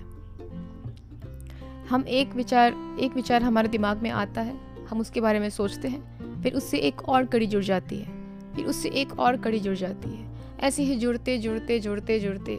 हम 1.90 2.04
एक 2.08 2.34
विचार 2.34 2.74
एक 3.00 3.14
विचार 3.14 3.42
हमारे 3.42 3.68
दिमाग 3.68 4.02
में 4.02 4.10
आता 4.10 4.40
है, 4.40 4.56
हम 4.90 5.00
उसके 5.00 5.20
बारे 5.20 5.38
में 5.38 5.50
सोचते 5.50 5.88
हैं, 5.88 6.42
फिर 6.42 6.54
उससे 6.54 6.78
एक 6.78 7.08
और 7.08 7.26
कड़ी 7.26 7.46
जुड़ 7.46 7.62
जाती 7.64 7.98
है, 7.98 8.06
फिर 8.54 8.64
उससे 8.64 8.88
एक 8.88 9.18
और 9.20 9.36
कड़ी 9.36 9.60
जुड़ 9.60 9.76
जाती 9.76 10.10
है। 10.10 10.30
ऐसे 10.60 10.82
ही 10.82 10.96
जुड़ते 10.96 11.38
जुड़ते 11.38 11.80
जुड़ते 11.80 12.20
जुड़ते 12.20 12.54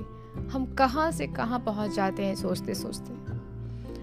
हम 0.52 0.76
कहाँ 0.78 1.12
से 1.12 1.28
कहाँ 1.28 1.60
पहुँच 1.60 1.92
जाते 1.92 2.24
हैं 2.24 2.36
सोचते 2.36 2.74
सोचते 2.74 3.14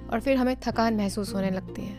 और 0.08 0.20
फिर 0.20 0.36
हमें 0.36 0.56
थकान 0.66 0.96
महसूस 0.96 1.34
होने 1.34 1.50
लगती 1.50 1.82
है। 1.82 1.98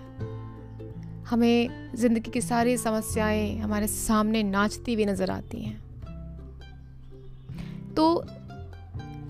हमें 1.25 1.91
ज़िंदगी 1.95 2.31
की 2.31 2.41
सारी 2.41 2.77
समस्याएँ 2.77 3.57
हमारे 3.57 3.87
सामने 3.87 4.43
नाचती 4.43 4.93
हुई 4.93 5.05
नज़र 5.05 5.31
आती 5.31 5.61
हैं। 5.61 5.90
तो 7.91 8.13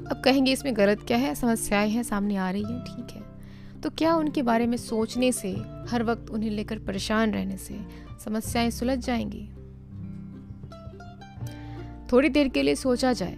अब 0.08 0.22
कहेंगे, 0.26 0.52
इसमें 0.52 0.76
गलत 0.78 1.02
क्या 1.02 1.18
है? 1.18 1.34
समस्याएँ 1.36 1.90
हैं, 1.90 2.04
सामने 2.04 2.36
आ 2.36 2.50
रही 2.52 2.64
हैं, 2.64 2.84
ठीक 2.84 3.16
है। 3.16 3.82
तो 3.82 3.90
क्या 3.90 4.16
उनके 4.16 4.42
बारे 4.42 4.68
में 4.68 4.78
सोचने 4.78 5.32
से, 5.32 5.52
हर 5.90 6.04
वक्त 6.04 6.30
उन्हें 6.30 6.50
लेकर 6.50 6.80
परेशान 6.80 7.32
रहने 7.32 7.58
से 7.58 7.80
समस्याएँ 8.26 8.70
सुलझ 8.70 8.98
जाएँगी? 8.98 9.48
थोड़ी 12.12 12.30
देर 12.30 12.48
के 12.48 12.62
लिए 12.64 12.76
सोचा 12.76 13.14
जाए 13.14 13.38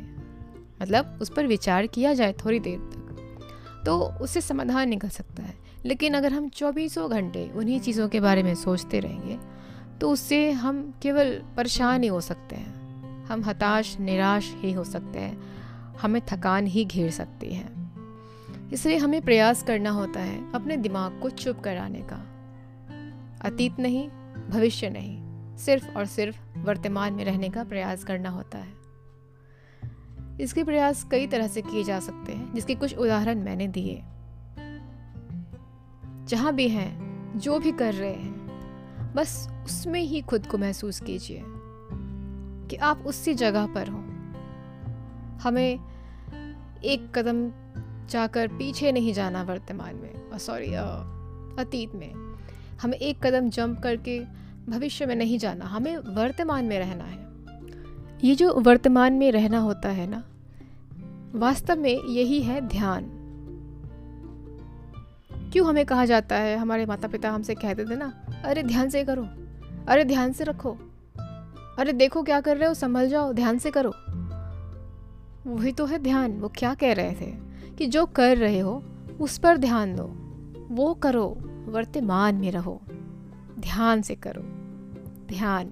मतलब 0.81 1.19
उस 1.21 1.29
पर 1.29 1.47
विचार 1.47 1.87
किया 1.87 2.13
जाए 2.13 2.33
थोड़ी 2.33 2.59
देर 2.59 2.79
तक 2.79 3.83
तो 3.85 3.99
उससे 4.21 4.41
समाधान 4.41 4.89
निकल 4.89 5.09
सकता 5.09 5.43
है। 5.43 5.55
लेकिन 5.85 6.13
अगर 6.13 6.33
हम 6.33 6.49
चौबीसों 6.49 7.09
घंटे 7.11 7.49
उन्हीं 7.55 7.79
चीज़ों 7.79 8.07
के 8.09 8.19
बारे 8.19 8.43
में 8.43 8.55
सोचते 8.55 8.99
रहेंगे 8.99 9.37
तो 10.01 10.11
उससे 10.11 10.51
हम 10.51 10.93
केवल 11.01 11.31
परेशान 11.57 12.03
ही 12.03 12.09
हो 12.09 12.21
सकते 12.21 12.55
हैं। 12.55 12.82
हम 13.33 13.43
हताश, 13.43 13.99
निराश 13.99 14.53
ही 14.57 14.71
हो 14.71 14.83
सकते 14.83 15.19
हैं। 15.19 15.43
हमें 15.97 16.21
थकान 16.27 16.67
ही 16.67 16.85
घेर 16.85 17.11
सकती 17.11 17.53
है। 17.53 17.69
इसलिए 18.73 18.97
हमें 18.97 19.21
प्रयास 19.21 19.63
करना 19.63 19.89
होता 19.89 20.19
है 20.19 20.53
अपने 20.53 20.77
दिमाग 20.77 21.19
को 21.19 21.29
चुप 21.29 21.59
कराने 21.59 21.99
का। 21.99 22.15
अतीत 23.41 23.79
नहीं, 23.79 24.09
भविष्य 24.49 24.89
नहीं, 24.89 25.23
सिर्फ़ 25.57 25.97
और 25.97 26.05
सिर्फ़ 26.05 26.59
वर्तमान 26.59 27.13
में 27.13 27.25
रहने 27.25 27.49
का 27.49 27.63
प्रयास 27.63 28.03
करना 28.03 28.29
होता 28.29 28.57
है। 28.57 28.73
इसके 30.41 30.63
प्रयास 30.63 31.07
कई 31.11 31.27
तरह 31.27 31.47
से 31.47 31.61
किए 31.61 31.83
जा 31.83 31.99
सकते 31.99 32.31
हैं, 32.31 32.53
जिसके 32.53 32.75
कुछ 32.75 32.97
उदाहरण 32.97 33.39
मैंने 33.39 33.67
दिए। 33.67 34.03
जहाँ 36.25 36.55
भी 36.55 36.69
हैं, 36.69 37.23
जो 37.39 37.59
भी 37.59 37.71
कर 37.71 37.93
रहे 37.93 38.13
हैं, 38.13 38.43
बस 39.15 39.49
उसमें 39.65 40.01
ही 40.01 40.21
खुद 40.21 40.47
को 40.47 40.57
महसूस 40.57 40.99
कीजिए। 40.99 41.43
कि 42.73 42.77
आप 42.77 43.03
उसी 43.05 43.33
जगह 43.33 43.65
पर 43.65 43.87
हो। 43.87 43.97
हमें 45.43 45.79
एक 46.83 47.11
कदम 47.15 47.51
जाकर 48.09 48.47
पीछे 48.47 48.91
नहीं 48.91 49.13
जाना 49.13 49.43
वर्तमान 49.43 49.95
में 49.95 50.37
सॉरी 50.37 50.73
अतीत 51.61 51.95
में। 51.95 52.13
हमें 52.81 52.97
एक 52.97 53.25
कदम 53.25 53.49
जंप 53.49 53.79
करके 53.79 54.19
भविष्य 54.69 55.05
में 55.05 55.15
नहीं 55.15 55.37
जाना, 55.37 55.65
हमें 55.65 55.97
वर्तमान 55.97 56.65
में 56.65 56.79
रहना 56.79 57.03
है। 57.03 57.19
ये 58.23 58.35
जो 58.35 58.53
वर्तमान 58.53 59.13
में 59.13 59.31
रहना 59.31 59.59
होता 59.59 59.89
है 59.89 60.07
ना, 60.07 60.23
वास्तव 61.35 61.79
में 61.79 62.03
यही 62.03 62.41
है 62.41 62.61
ध्यान। 62.61 63.05
क्यों 65.53 65.67
हमें 65.67 65.85
कहा 65.85 66.05
जाता 66.05 66.35
है, 66.35 66.57
हमारे 66.57 66.85
माता 66.85 67.07
पिता 67.07 67.31
हमसे 67.31 67.55
कहते 67.55 67.85
थे 67.85 67.95
ना, 67.95 68.13
अरे 68.45 68.63
ध्यान 68.63 68.89
से 68.89 69.03
करो, 69.03 69.27
अरे 69.87 70.03
ध्यान 70.03 70.33
से 70.33 70.43
रखो। 70.43 70.77
अरे 71.79 71.93
देखो 71.93 72.23
क्या 72.23 72.41
कर 72.41 72.57
रहे 72.57 72.67
हो, 72.67 72.73
संभल 72.73 73.09
जाओ, 73.09 73.33
ध्यान 73.33 73.57
से 73.57 73.71
करो। 73.71 73.93
वही 75.47 75.71
तो 75.71 75.85
है 75.85 75.99
ध्यान, 75.99 76.39
वो 76.39 76.49
क्या 76.49 76.73
कह 76.73 76.93
रहे 76.93 77.11
थे? 77.11 77.53
कि 77.77 77.85
जो 77.85 78.05
कर 78.05 78.37
रहे 78.37 78.59
हो, 78.59 78.83
उस 79.21 79.37
पर 79.37 79.57
ध्यान 79.57 79.95
दो। 79.95 80.15
वो 80.75 80.93
करो, 80.93 81.27
वर्तमान 81.65 82.35
में 82.35 82.51
रहो। 82.51 82.81
ध्यान 83.59 84.01
से 84.01 84.15
करो। 84.15 84.41
ध्यान। 85.27 85.71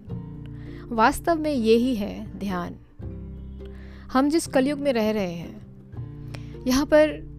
वास्तव 0.92 1.36
में 1.36 1.52
यही 1.52 1.96
है 1.96 2.40
ध्यान। 2.40 2.76
हम 4.12 4.30
जिस 4.30 4.48
कलयुग 4.48 4.80
में 4.80 4.94
रह 4.94 5.12
रहे 5.12 5.34
हैं, 5.34 5.62
यहाँ 6.68 6.86
पर 6.86 7.32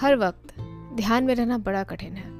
हर 0.00 0.16
वक्त 0.16 0.60
ध्यान 0.94 1.24
में 1.24 1.34
रहना 1.34 1.58
बड़ा 1.58 1.82
कठिन 1.82 2.12
है। 2.12 2.32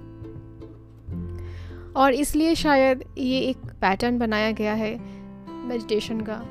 और 1.93 2.13
इसलिए 2.13 2.55
शायद 2.55 3.05
ये 3.19 3.41
एक 3.41 3.57
पैटर्न 3.57 4.19
बनाया 4.19 4.51
गया 4.51 4.75
है 4.75 5.22
मेडिटेशन 5.65 6.21
का 6.21 6.43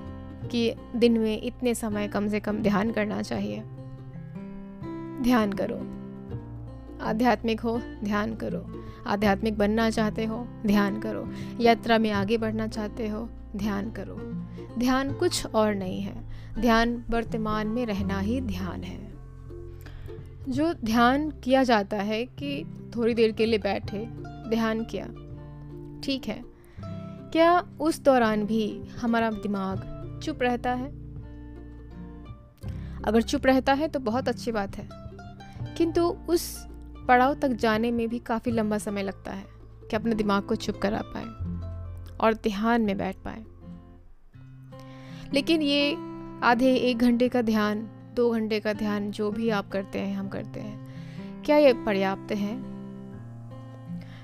कि 0.48 0.74
दिन 0.96 1.20
में 1.20 1.42
इतने 1.44 1.76
समय 1.76 2.08
कम 2.08 2.28
से 2.28 2.40
कम 2.40 2.58
ध्यान 2.58 2.92
करना 2.92 3.22
चाहिए। 3.22 3.64
ध्यान 5.24 5.54
करो। 5.54 6.02
आध्यात्मिक 7.06 7.62
हो, 7.62 7.82
ध्यान 8.04 8.36
करो। 8.36 8.84
आध्यात्मिक 9.08 9.58
बनना 9.58 9.90
चाहते 9.90 10.26
हो, 10.26 10.48
ध्यान 10.66 11.00
करो। 11.00 11.30
यात्रा 11.60 11.98
में 11.98 12.12
आगे 12.12 12.38
बढ़ना 12.38 12.68
चाहते 12.68 13.08
हो, 13.08 13.30
ध्यान 13.56 13.92
करो। 13.92 14.16
ध्यान 14.80 15.14
कुछ 15.14 15.46
और 15.46 15.76
नहीं 15.76 16.02
है। 16.02 16.24
ध्यान 16.60 17.06
वर्तमान 17.10 17.68
में 17.68 17.86
रहना 17.86 18.20
ही 18.20 18.42
ध्यान 18.42 18.84
है। 18.84 19.12
जो 20.50 20.74
ध्यान 20.74 21.32
किया 21.32 21.64
जाता 21.64 21.98
है 21.98 22.26
कि 22.26 22.66
थोड़ी 22.96 23.14
देर 23.14 23.32
के 23.32 23.46
लिए 23.46 23.60
बैठे, 23.60 24.06
ध्यान 24.50 24.84
किया। 24.84 25.06
ठीक 26.04 26.22
है। 26.28 26.51
क्या 27.32 27.60
उस 27.80 28.00
दौरान 28.02 28.46
भी 28.46 28.82
हमारा 29.02 29.30
दिमाग 29.32 30.20
चुप 30.24 30.42
रहता 30.42 30.74
है? 30.74 30.90
अगर 33.04 33.22
चुप 33.22 33.46
रहता 33.46 33.74
है 33.74 33.88
तो 33.88 34.00
बहुत 34.00 34.28
अच्छी 34.30 34.52
बात 34.52 34.76
है, 34.78 34.88
किंतु 35.78 36.02
उस 36.30 36.68
पड़ाव 37.08 37.34
तक 37.34 37.50
जाने 37.50 37.92
में 37.92 38.08
भी 38.10 38.20
काफ़ी 38.20 38.52
लंबा 38.52 38.78
समय 38.78 39.04
लगता 39.04 39.32
है 39.32 39.46
कि 39.90 39.96
अपने 39.96 40.16
दिमाग 40.16 40.44
को 40.44 40.56
चुप 40.56 40.78
करा 40.78 41.02
पाए 41.06 42.18
और 42.18 42.34
ध्यान 42.34 42.82
में 42.82 42.98
बैठ 42.98 43.16
पाए। 43.16 43.44
लेकिन 45.34 45.62
ये 45.62 45.96
आधे 46.44 46.74
एक 46.76 46.98
घंटे 46.98 47.30
का 47.30 47.42
ध्यान, 47.42 47.88
दो 48.16 48.30
घंटे 48.32 48.60
का 48.60 48.74
ध्यान 48.74 49.12
जो 49.12 49.32
भी 49.32 49.50
आप 49.50 49.70
करते 49.70 50.00
हैं, 50.00 50.16
हम 50.18 50.28
करते 50.30 50.60
हैं, 50.60 51.44
क्या 51.44 51.58
ये 51.58 51.74
पर्याप्त 51.86 52.32
है? 52.32 52.71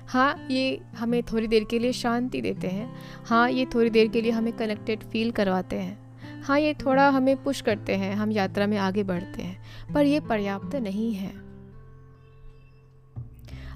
हाँ 0.08 0.46
ये 0.50 0.80
हमें 0.96 1.22
थोड़ी 1.22 1.46
देर 1.46 1.64
के 1.64 1.78
लिए 1.78 1.92
शांति 1.92 2.40
देते 2.40 2.68
हैं। 2.68 2.92
हाँ 3.26 3.48
ये 3.50 3.66
थोड़ी 3.74 3.90
देर 3.90 4.08
के 4.08 4.20
लिए 4.22 4.30
हमें 4.30 4.52
कनेक्टेड 4.52 5.02
फील 5.02 5.30
करवाते 5.30 5.76
हैं। 5.76 6.42
हाँ 6.42 6.58
ये 6.60 6.74
थोड़ा 6.74 7.08
हमें 7.08 7.36
पुश 7.44 7.60
करते 7.60 7.96
हैं, 7.96 8.14
हम 8.14 8.30
यात्रा 8.32 8.66
में 8.66 8.76
आगे 8.78 9.02
बढ़ते 9.02 9.42
हैं, 9.42 9.92
पर 9.94 10.06
ये 10.06 10.20
पर्याप्त 10.20 10.74
नहीं 10.76 11.12
है। 11.14 11.32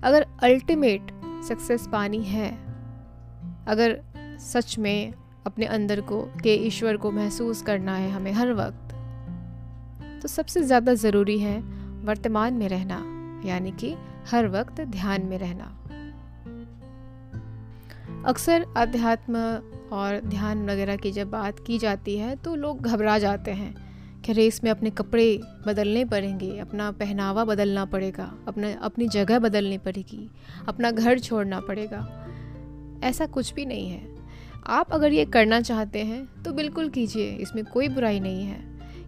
अगर 0.02 0.26
अल्टीमेट 0.42 1.10
सक्सेस 1.48 1.88
पानी 1.92 2.22
है, 2.22 2.50
अगर 3.66 4.00
सच 4.42 4.78
में 4.78 5.12
अपने 5.46 5.66
अंदर 5.66 6.00
को, 6.00 6.22
के 6.42 6.54
ईश्वर 6.66 6.96
को 6.96 7.10
महसूस 7.10 7.62
करना 7.62 7.96
है 7.96 8.10
हमें 8.10 8.32
हर 8.32 8.52
वक्त 8.52 8.94
तो 10.22 10.28
सबसे 10.28 10.62
ज़्यादा 10.62 10.94
ज़रूरी 10.94 11.38
है 11.38 11.58
वर्तमान 12.04 12.54
में 12.54 12.68
रहना, 12.68 13.02
यानी 13.46 13.70
कि 13.72 13.94
हर 14.30 14.48
वक्त 14.48 14.80
ध्यान 14.80 15.26
में 15.26 15.38
रहना। 15.38 15.78
अक्सर 18.26 18.64
अध्यात्म 18.76 19.36
और 19.92 20.20
ध्यान 20.24 20.70
वगैरह 20.70 20.96
की 20.96 21.12
जब 21.12 21.30
बात 21.30 21.58
की 21.66 21.78
जाती 21.78 22.16
है 22.16 22.36
तो 22.36 22.54
लोग 22.54 22.82
घबरा 22.82 23.18
जाते 23.18 23.50
हैं 23.50 23.74
कि 24.22 24.32
रेस 24.32 24.60
में 24.64 24.70
अपने 24.70 24.90
कपड़े 24.90 25.40
बदलने 25.66 26.04
पड़ेंगे, 26.04 26.58
अपना 26.58 26.90
पहनावा 26.90 27.44
बदलना 27.44 27.84
पड़ेगा, 27.84 28.34
अपना, 28.48 28.72
अपनी 28.82 29.08
जगह 29.08 29.38
बदलनी 29.38 29.78
पड़ेगी, 29.78 30.30
अपना 30.68 30.90
घर 30.90 31.18
छोड़ना 31.18 31.60
पड़ेगा। 31.60 32.26
ऐसा 33.04 33.26
कुछ 33.26 33.54
भी 33.54 33.64
नहीं 33.66 33.90
है। 33.90 34.14
आप 34.66 34.92
अगर 34.92 35.12
ये 35.12 35.24
करना 35.24 35.60
चाहते 35.60 35.98
हैं 35.98 36.42
तो 36.42 36.52
बिल्कुल 36.52 36.88
कीजिए, 36.88 37.30
इसमें 37.30 37.64
कोई 37.64 37.88
बुराई 37.88 38.20
नहीं 38.20 38.44
है। 38.44 38.60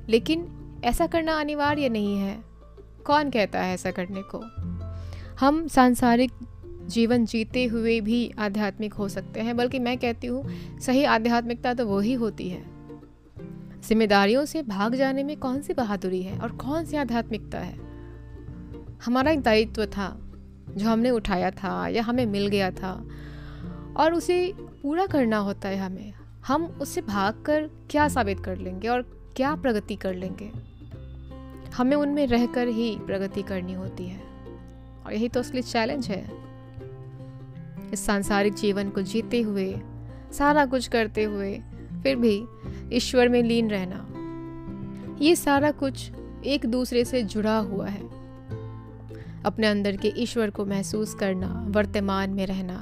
लेकिन 0.09 0.47
ऐसा 0.85 1.07
करना 1.07 1.39
अनिवार्य 1.41 1.89
नहीं 1.89 2.19
है। 2.19 2.39
कौन 3.07 3.31
कहता 3.31 3.61
है 3.61 3.75
ऐसा 3.75 3.91
करने 3.91 4.23
को? 4.35 4.43
हम 5.41 5.67
सांसारिक 5.69 6.33
जीवन 6.87 7.25
जीते 7.25 7.65
हुए 7.65 8.01
भी 8.01 8.33
आध्यात्मिक 8.39 8.95
हो 8.95 9.09
सकते 9.09 9.41
हैं, 9.41 9.57
बल्कि 9.57 9.79
मैं 9.79 9.99
कहती 9.99 10.27
हूँ, 10.27 10.51
सही 10.81 11.05
आध्यात्मिकता 11.05 11.75
तो 11.75 11.87
वही 11.87 12.13
होती 12.13 12.49
है। 12.49 12.65
जिम्मेदारियों 13.89 14.45
से 14.45 14.63
भाग 14.63 14.95
जाने 14.95 15.25
में 15.25 15.37
कौन 15.37 15.63
सी 15.63 15.75
बहादुरी 15.75 16.23
है 16.23 16.39
और 16.39 16.53
कौन 16.53 16.85
सी 16.85 16.97
आध्यात्मिकता 16.97 17.59
है? 17.59 17.75
हमारा 19.05 19.31
एक 19.31 19.41
दायित्व 19.41 19.87
था, 19.87 20.33
जो 20.77 20.89
हमने 20.89 21.11
उठाया 21.11 21.51
था 21.51 21.89
या 21.89 22.03
हमें 22.03 22.27
मिल 22.27 22.47
गया 22.47 22.71
था, 22.71 23.09
और 23.97 24.15
उसे 24.15 24.55
पूरा 24.59 25.07
करना 25.07 25.37
होता 25.37 25.69
है 25.69 25.77
हमें। 25.77 26.13
हम 26.47 26.65
उससे 26.65 27.01
भाग 27.01 27.43
कर 27.47 27.71
क्या 27.91 28.09
साबित 28.09 28.41
कर 28.41 28.57
लेंगे 28.59 28.89
और 28.89 29.03
क्या 29.37 29.55
प्रगति 29.55 29.97
कर 29.97 30.15
लेंगे? 30.15 30.51
हमें 31.77 31.97
उनमें 31.97 32.27
रहकर 32.27 32.69
ही 32.69 32.99
प्रगति 33.07 33.43
करनी 33.43 33.73
होती 33.73 34.07
है। 34.07 34.21
और 35.07 35.13
यही 35.13 35.29
तो 35.29 35.41
असली 35.41 35.63
चैलेंज 35.63 36.09
है। 36.09 36.44
इस 37.93 38.07
सांसारिक 38.07 38.55
जीवन 38.55 38.91
को 38.91 39.03
जीते 39.03 39.41
हुए, 39.41 39.75
सारा 40.33 40.67
कुछ 40.67 40.89
करते 40.89 41.25
हुए, 41.25 41.63
फिर 42.03 42.17
भी 42.17 42.45
ईश्वर 42.93 43.29
में 43.29 43.43
लीन 43.43 43.71
रहना। 43.71 44.07
ये 45.25 45.37
सारा 45.37 45.71
कुछ 45.71 46.11
एक 46.45 46.67
दूसरे 46.67 47.05
से 47.05 47.23
जुड़ा 47.23 47.59
हुआ 47.59 47.87
है। 47.87 48.03
अपने 49.45 49.67
अंदर 49.67 49.97
के 49.97 50.13
ईश्वर 50.17 50.51
को 50.51 50.65
महसूस 50.65 51.15
करना, 51.15 51.65
वर्तमान 51.69 52.31
में 52.31 52.47
रहना, 52.47 52.79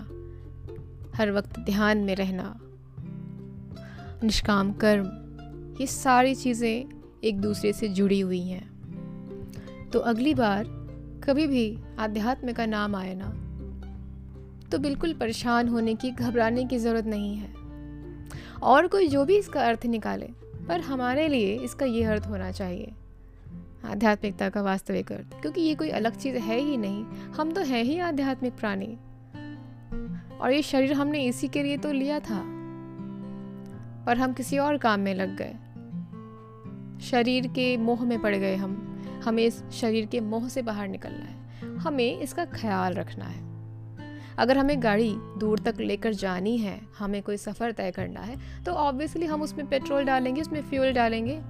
हर 1.17 1.31
वक्त 1.31 1.59
ध्यान 1.59 1.99
में 1.99 2.15
रहना, 2.17 2.59
निष्काम 4.25 4.73
कर्म, 4.73 5.07
ये 5.81 5.87
सारी 5.87 6.35
चीज़ें 6.35 6.85
एक 7.25 7.41
दूसरे 7.41 7.73
से 7.73 7.89
जुड़ी 7.89 8.21
हुई 8.21 8.43
हैं। 8.43 9.91
तो 9.91 9.99
अगली 9.99 10.35
बार 10.35 10.65
कभी 11.25 11.47
भी 11.47 11.79
आध्यात्म 11.99 12.53
का 12.53 12.67
नाम 12.67 12.97
आए 12.97 13.15
ना 13.15 13.52
तो 14.73 14.79
बिल्कुल 14.79 15.13
परेशान 15.13 15.69
होने 15.69 15.95
की, 15.95 16.11
घबराने 16.11 16.65
की 16.65 16.79
ज़रूरत 16.79 17.05
नहीं 17.05 17.37
है। 17.37 17.55
और 18.63 18.87
कोई 18.87 19.09
जो 19.09 19.25
भी 19.25 19.37
इसका 19.37 19.67
अर्थ 19.67 19.87
निकाले, 19.87 20.29
पर 20.69 20.81
हमारे 20.81 21.29
लिए 21.29 21.59
इसका 21.59 21.87
ये 21.87 22.05
अर्थ 22.05 22.27
होना 22.27 22.53
चाहिए। 22.53 22.93
आध्यात्मिकता 23.85 24.49
का 24.49 24.63
वास्तविक 24.63 25.13
अर्थ, 25.13 25.41
क्योंकि 25.41 25.61
ये 25.61 25.75
कोई 25.75 25.91
अलग 25.91 26.17
चीज़ 26.17 26.37
है 26.37 26.59
ही 26.59 26.77
नहीं, 26.77 27.05
हम 27.05 27.53
तो 27.53 27.61
हैं 27.61 27.85
ही 27.85 27.99
आध्यात्मिक 27.99 28.53
प्राणी। 28.53 28.97
और 30.41 30.53
ये 30.53 30.63
शरीर 30.63 30.93
हमने 30.93 31.25
इसी 31.25 31.49
के 31.49 31.63
लिए 31.63 31.77
तो 31.77 31.93
लिया 31.93 32.21
था, 32.21 32.43
पर 34.07 34.19
हम 34.19 34.33
किसी 34.33 34.59
और 34.59 34.79
काम 34.79 35.01
में 35.01 35.15
लग 35.15 35.39
गए। 35.43 35.55
शरीर 37.07 37.47
के 37.47 37.77
मोह 37.77 38.05
में 38.05 38.21
पड़ 38.23 38.37
गए 38.37 38.57
हम। 38.57 39.03
हमें 39.25 39.45
इस 39.45 39.71
शरीर 39.71 40.07
के 40.07 40.21
मोह 40.21 40.49
से 40.49 40.63
बाहर 40.63 40.89
निकलना 40.89 41.25
है। 41.25 41.37
हमें 41.77 42.19
इसका 42.19 42.45
ख्याल 42.45 42.95
रखना 42.95 43.25
है। 43.25 43.52
अगर 44.39 44.59
हमें 44.59 44.83
गाड़ी 44.83 45.15
दूर 45.39 45.59
तक 45.59 45.81
लेकर 45.81 46.13
जानी 46.15 46.57
है, 46.59 46.81
हमें 46.99 47.23
कोई 47.23 47.37
सफ़र 47.37 47.73
तय 47.73 47.91
करना 47.91 48.21
है 48.21 48.37
तो 48.65 48.73
ऑब्वियसली 48.73 49.27
हम 49.27 49.43
उसमें 49.43 49.67
पेट्रोल 49.69 50.05
डालेंगे, 50.05 50.41
उसमें 50.41 50.63
फ्यूल 50.63 50.93
डालेंगे। 50.93 51.41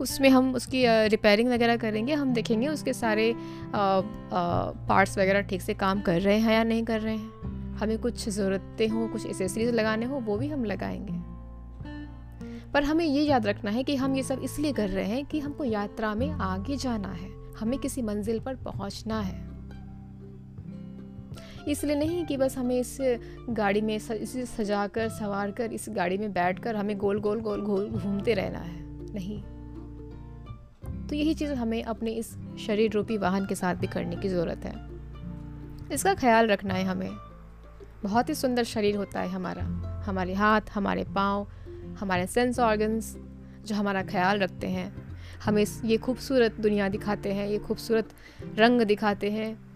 उसमें 0.00 0.28
हम 0.30 0.54
उसकी 0.54 0.84
रिपेयरिंग 0.86 1.48
वगैरह 1.50 1.76
करेंगे, 1.76 2.14
हम 2.14 2.32
देखेंगे 2.32 2.68
उसके 2.68 2.92
सारे 2.92 3.32
पार्ट्स 3.74 5.18
वगैरह 5.18 5.40
ठीक 5.40 5.62
से 5.62 5.74
काम 5.74 6.00
कर 6.00 6.20
रहे 6.20 6.38
हैं 6.38 6.52
या 6.52 6.62
नहीं 6.64 6.84
कर 6.84 7.00
रहे 7.00 7.16
हैं। 7.16 7.76
हमें 7.76 7.98
कुछ 7.98 8.28
ज़रूरतें 8.28 8.88
हों, 8.88 9.08
कुछ 9.08 9.26
एसेसरीज 9.26 9.70
लगाने 9.70 10.06
हों, 10.06 10.22
वो 10.22 10.36
भी 10.36 10.48
हम 10.48 10.64
लगाएँगे। 10.64 11.12
पर 12.72 12.84
हमें 12.84 13.04
ये 13.04 13.22
याद 13.22 13.46
रखना 13.46 13.70
है 13.70 13.82
कि 13.82 13.96
हम 13.96 14.14
ये 14.16 14.22
सब 14.22 14.40
इसलिए 14.44 14.72
कर 14.72 14.88
रहे 14.88 15.04
हैं 15.04 15.24
कि 15.26 15.40
हमको 15.40 15.64
यात्रा 15.64 16.14
में 16.14 16.30
आगे 16.30 16.76
जाना 16.76 17.08
है, 17.08 17.30
हमें 17.60 17.78
किसी 17.78 18.02
मंजिल 18.02 18.40
पर 18.40 18.54
पहुँचना 18.54 19.20
है। 19.20 19.47
इसलिए 21.68 21.96
नहीं 21.96 22.26
कि 22.26 22.36
बस 22.36 22.58
हमें 22.58 22.80
इस 22.80 22.98
गाड़ी 23.50 23.80
में 23.80 23.96
इसे 23.96 24.46
सजा 24.46 24.86
कर 24.86 25.08
सवार 25.08 25.50
कर 25.50 25.72
इस 25.72 25.86
गाड़ी 25.88 26.18
में 26.18 26.32
बैठ 26.32 26.58
कर 26.58 26.76
हमें 26.76 26.98
गोल 26.98 27.20
गोल 27.20 27.40
गोल 27.40 27.60
गोल 27.60 27.88
घूमते 27.88 28.34
रहना 28.34 28.58
है। 28.58 28.76
नहीं। 29.14 29.42
तो 31.06 31.14
यही 31.14 31.34
चीज़ 31.34 31.52
हमें 31.52 31.82
अपने 31.82 32.10
इस 32.10 32.36
शरीर 32.58 32.92
रूपी 32.92 33.16
वाहन 33.16 33.46
के 33.46 33.54
साथ 33.54 33.74
भी 33.74 33.86
करने 33.86 34.16
की 34.16 34.28
ज़रूरत 34.28 34.58
है। 34.64 34.88
इसका 35.94 36.14
ख्याल 36.14 36.46
रखना 36.46 36.74
है 36.74 36.84
हमें। 36.84 37.10
बहुत 38.02 38.28
ही 38.28 38.34
सुंदर 38.34 38.64
शरीर 38.64 38.96
होता 38.96 39.20
है 39.20 39.28
हमारा। 39.28 39.62
हमारे 40.06 40.34
हाथ, 40.34 40.60
हमारे 40.74 41.04
पाँव, 41.04 41.48
हमारे 42.00 42.26
सेंस 42.26 42.58
ऑर्गन्स 42.58 43.16
जो 43.66 43.74
हमारा 43.74 44.02
ख्याल 44.02 44.38
रखते 44.38 44.66
हैं। 44.66 45.18
हमें 45.44 45.64
ये 45.84 45.96
खूबसूरत 45.96 46.60
दुनिया 46.60 46.88
दिखाते 46.88 47.32
हैं, 47.32 47.48
ये 47.48 47.58
खूबसूरत 47.58 48.08
रंग 48.54 48.82
दिखाते 48.82 49.30
हैं। 49.30 49.67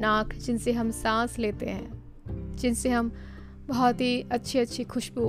नाक, 0.00 0.34
जिनसे 0.34 0.72
हम 0.72 0.90
सांस 0.90 1.38
लेते 1.38 1.66
हैं, 1.66 2.56
जिनसे 2.56 2.90
हम 2.90 3.12
बहुत 3.68 4.00
ही 4.00 4.20
अच्छी 4.32 4.58
अच्छी 4.58 4.84
खुशबू 4.84 5.24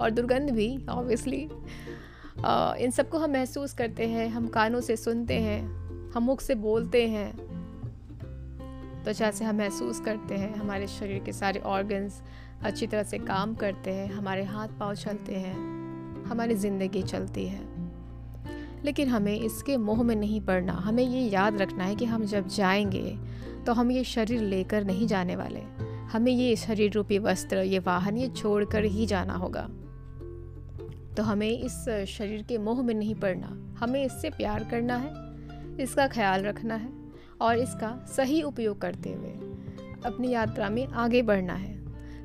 और 0.00 0.10
दुर्गंध 0.10 0.50
भी 0.50 0.86
ऑब्वियसली 0.90 1.48
इन 2.84 2.90
सबको 2.90 3.18
हम 3.18 3.32
महसूस 3.32 3.72
करते 3.72 4.06
हैं, 4.08 4.28
हम 4.28 4.46
कानों 4.48 4.80
से 4.80 4.96
सुनते 4.96 5.34
हैं, 5.40 5.60
हम 6.12 6.22
मुख 6.22 6.40
से 6.40 6.54
बोलते 6.54 7.06
हैं, 7.08 7.32
त्वचा 9.04 9.30
से 9.30 9.44
हम 9.44 9.56
महसूस 9.56 10.00
करते 10.00 10.34
हैं, 10.34 10.54
हमारे 10.54 10.86
शरीर 10.86 11.22
के 11.24 11.32
सारे 11.32 11.60
ऑर्गन्स 11.60 12.20
अच्छी 12.62 12.86
तरह 12.86 13.02
से 13.02 13.18
काम 13.18 13.54
करते 13.54 13.90
हैं, 13.90 14.12
हमारे 14.12 14.44
हाथ 14.44 14.68
पाँव 14.80 14.94
चलते 14.94 15.34
हैं, 15.34 15.54
हमारी 16.24 16.54
ज़िंदगी 16.54 17.02
चलती 17.02 17.46
है। 17.46 17.73
लेकिन 18.84 19.08
हमें 19.08 19.34
इसके 19.34 19.76
मोह 19.76 20.02
में 20.02 20.14
नहीं 20.16 20.40
पड़ना। 20.40 20.72
हमें 20.72 21.04
ये 21.04 21.28
याद 21.28 21.60
रखना 21.62 21.84
है 21.84 21.94
कि 21.96 22.04
हम 22.04 22.24
जब 22.24 22.48
जाएँगे 22.48 23.18
तो 23.66 23.72
हम 23.72 23.90
ये 23.90 24.04
शरीर 24.04 24.40
लेकर 24.40 24.84
नहीं 24.84 25.06
जाने 25.06 25.36
वाले। 25.36 25.60
हमें 26.12 26.32
ये 26.32 26.56
शरीर 26.56 26.92
रूपी 26.92 27.18
वस्त्र, 27.18 27.58
ये 27.58 27.78
वाहन, 27.78 28.16
ये 28.16 28.28
छोड़ 28.28 28.64
कर 28.64 28.84
ही 28.84 29.06
जाना 29.06 29.34
होगा। 29.34 29.62
तो 31.16 31.22
हमें 31.22 31.48
इस 31.50 31.88
शरीर 32.08 32.42
के 32.42 32.58
मोह 32.58 32.82
में 32.82 32.94
नहीं 32.94 33.14
पड़ना। 33.14 33.76
हमें 33.78 34.04
इससे 34.04 34.30
प्यार 34.30 34.64
करना 34.64 34.96
है, 34.96 35.12
इसका 35.80 36.06
ख्याल 36.08 36.42
रखना 36.42 36.74
है 36.74 36.92
और 37.40 37.58
इसका 37.58 38.04
सही 38.08 38.42
उपयोग 38.42 38.80
करते 38.80 39.12
हुए 39.12 39.30
अपनी 40.06 40.30
यात्रा 40.30 40.68
में 40.70 40.86
आगे 40.86 41.22
बढ़ना 41.22 41.54
है। 41.54 41.74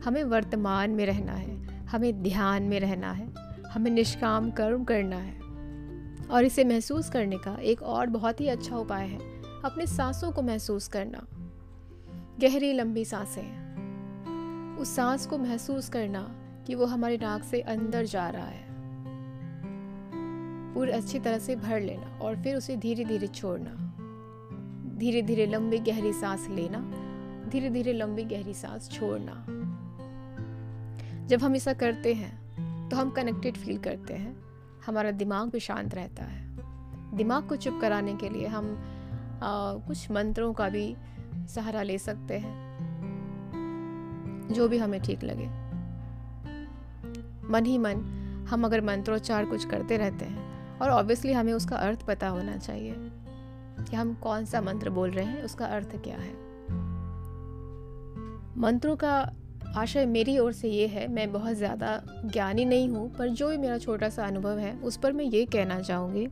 हमें 0.02 0.24
वर्तमान 0.24 0.92
में 0.92 1.06
रहना 1.06 1.32
है, 1.32 1.86
हमें 1.86 2.22
ध्यान 2.24 2.64
में 2.64 2.80
रहना 2.80 3.12
है, 3.12 3.28
हमें 3.72 3.92
निष्काम 3.92 4.52
कर्म 4.52 4.84
करना 4.84 5.18
है। 5.18 5.39
और 6.32 6.46
इसे 6.46 6.64
महसूस 6.64 7.10
करने 7.10 7.38
का 7.38 7.56
एक 7.56 7.82
और 7.82 8.08
बहुत 8.08 8.42
ही 8.42 8.48
अच्छा 8.48 8.78
उपाय 8.78 9.08
है, 9.08 9.20
अपने 9.62 9.88
सांसों 9.88 10.32
को 10.32 10.42
महसूस 10.42 10.88
करना। 10.88 11.26
गहरी 12.40 12.74
लंबी 12.74 13.06
साँसें। 13.06 14.78
उस 14.78 14.96
सांस 14.96 15.26
को 15.26 15.38
महसूस 15.38 15.90
करना 15.90 16.36
कि 16.68 16.76
वो 16.76 16.86
हमारे 16.86 17.18
नाक 17.18 17.44
से 17.44 17.62
अंदर 17.62 18.06
जा 18.06 18.30
रहा 18.30 18.46
है। 18.46 18.68
पूरी 20.74 20.92
अच्छी 20.92 21.20
तरह 21.20 21.40
से 21.40 21.56
भर 21.56 21.82
लेना 21.82 22.20
और 22.22 22.36
फिर 22.36 22.56
उसे 22.56 22.78
धीरे 22.78 23.06
धीरे 23.06 23.28
छोड़ना। 23.28 23.76
धीरे 24.98 25.22
धीरे 25.22 25.46
लंबी 25.46 25.80
गहरी 25.80 26.14
सांस 26.14 26.48
लेना 26.50 26.80
धीरे 27.50 27.70
धीरे 27.70 27.94
लंबी 27.94 28.24
गहरी 28.24 28.54
सांस 28.54 28.90
छोड़ना। 28.92 29.46
जब 31.28 31.42
हम 31.42 31.56
ऐसा 31.56 31.74
करते 31.74 32.14
हैं 32.14 32.90
तो 32.90 32.98
हम 32.98 33.10
कनेक्टेड 33.10 33.58
फील 33.58 33.78
करते 33.78 34.14
हैं। 34.14 34.49
हमारा 34.86 35.12
दिमाग 35.12 35.50
भी 35.50 35.60
शांत 35.60 35.96
रहता 35.96 36.24
है। 36.24 36.50
दिमाग 37.18 37.48
को 37.50 37.56
चुप 37.56 37.80
कराने 37.82 38.16
के 38.16 38.30
लिए 38.30 38.48
हम 38.48 38.96
आ, 39.44 39.74
कुछ 39.74 40.12
मंत्रों 40.12 40.54
का 40.54 40.70
भी 40.70 40.96
सहारा 41.48 41.82
ले 41.82 41.98
सकते 41.98 42.38
हैं 42.38 42.70
जो 44.52 44.68
भी 44.68 44.78
हमें 44.78 45.02
ठीक 45.02 45.24
लगे। 45.24 45.48
मन 47.50 47.66
ही 47.66 47.78
मन 47.78 48.06
हम 48.50 48.66
अगर 48.66 48.82
मंत्रोच्चार 48.82 49.46
कुछ 49.46 49.66
करते 49.66 49.98
रहते 49.98 50.26
हैं 50.26 50.78
और 50.80 50.90
ऑब्वियसली 50.90 51.34
हमें 51.34 51.54
उसका 51.54 51.76
अर्थ 51.76 52.06
पता 52.06 52.28
होना 52.28 52.58
चाहिए 52.58 52.96
कि 53.90 53.96
हम 53.96 54.14
कौन 54.14 54.46
सा 54.46 54.62
मंत्र 54.62 54.90
बोल 54.90 55.12
रहे 55.12 55.26
हैं 55.26 55.44
उसका 55.44 55.66
अर्थ 55.66 55.96
क्या 56.04 56.18
है। 56.18 56.34
मंत्रों 58.58 58.96
का 58.96 59.34
आशय 59.76 60.06
मेरी 60.06 60.40
ओर 60.40 60.52
से 60.52 60.70
ये 60.70 60.88
है, 60.88 61.08
मैं 61.08 61.32
बहुत 61.32 61.54
ज़्यादा 61.54 62.04
ज्ञानी 62.26 62.66
नहीं 62.66 62.90
हूँ, 62.90 63.16
पर 63.16 63.30
जो 63.30 63.50
भी 63.50 63.58
मेरा 63.58 63.78
छोटा 63.78 64.10
सा 64.10 64.26
अनुभव 64.28 64.58
है, 64.58 64.76
उस 64.76 64.98
पर 64.98 65.12
मैं 65.12 65.26
ये 65.26 65.46
कहना 65.46 65.80
चाहूँगी 65.80 66.28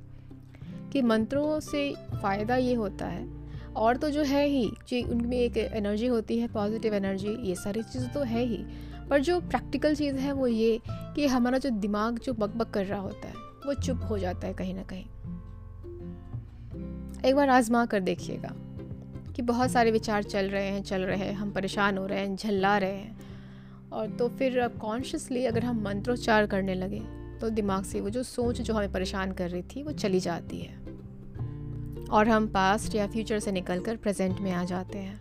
कि 0.93 1.02
मंत्रों 1.02 1.60
से 1.60 1.93
फ़ायदा 2.21 2.56
ये 2.56 2.73
होता 2.73 3.06
है। 3.06 3.38
और 3.76 3.97
तो 3.97 4.10
जो 4.10 4.23
है 4.23 4.47
ही, 4.47 4.71
जो, 4.88 5.10
उनमें 5.12 5.38
एक 5.38 5.58
एनर्जी 5.58 6.08
होती 6.08 6.39
है, 6.39 6.47
पॉजिटिव 6.47 6.93
एनर्जी, 6.93 7.30
ये 7.30 7.56
सारी 7.56 7.84
चीज़ 7.84 8.08
तो 8.08 8.23
है 8.23 8.43
ही। 8.43 8.65
पर 9.10 9.21
जो 9.21 9.39
प्रैक्टिकल 9.39 9.95
चीज़ 9.95 10.15
है, 10.15 10.32
वो 10.32 10.47
ये 10.47 10.82
कि 10.89 11.28
हमारा 11.28 11.58
जो 11.58 11.69
दिमाग 11.69 12.19
जो 12.19 12.34
बकबक 12.34 12.69
कर 12.69 12.86
रहा 12.86 13.00
होता 13.00 13.28
है, 13.28 13.34
वो 13.36 13.73
चुप 13.73 14.00
हो 14.10 14.17
जाता 14.17 14.47
है 14.47 14.54
कहीं 14.54 14.73
ना 14.73 14.84
कहीं। 14.84 15.06
एक 17.26 17.36
बार 17.36 17.50
आजमा 17.50 17.86
कर 17.86 18.00
देखिएगा 18.00 18.56
कि 19.36 19.41
बहुत 19.41 19.71
सारे 19.71 19.91
विचार 19.91 20.23
चल 20.23 20.45
रहे 20.45 20.67
हैं, 20.67 20.84
चल 20.84 21.02
रहे 21.02 21.17
हैं, 21.17 21.34
हम 21.34 21.52
परेशान 21.52 21.97
हो 21.97 22.06
रहे 22.06 22.19
हैं, 22.19 22.36
झल्ला 22.36 22.78
रहे 22.78 22.95
हैं। 22.95 23.16
और 23.93 24.10
तो 24.10 24.28
फिर 24.30 24.67
कॉन्शियसली 24.67 25.45
अगर 25.45 25.63
हम 25.63 25.82
मंत्रोच्चार 25.84 26.45
करने 26.45 26.73
लगे 26.76 27.00
तो 27.39 27.50
दिमाग 27.50 27.84
से 27.84 28.02
वो 28.02 28.10
जो 28.10 28.23
सोच 28.23 28.62
जो 28.62 28.73
हमें 28.73 28.91
परेशान 28.91 29.32
कर 29.32 29.50
रही 29.50 29.62
थी, 29.62 29.84
वो 29.84 29.91
चली 29.91 30.19
जाती 30.19 30.60
है। 30.60 30.76
और 32.08 32.28
हम 32.28 32.47
पास्ट 32.47 32.95
या 32.95 33.08
फ्यूचर 33.08 33.39
से 33.39 33.52
निकल 33.52 33.80
कर 33.80 33.95
प्रेजेंट 33.95 34.39
में 34.39 34.52
आ 34.52 34.63
जाते 34.63 34.97
हैं। 34.97 35.19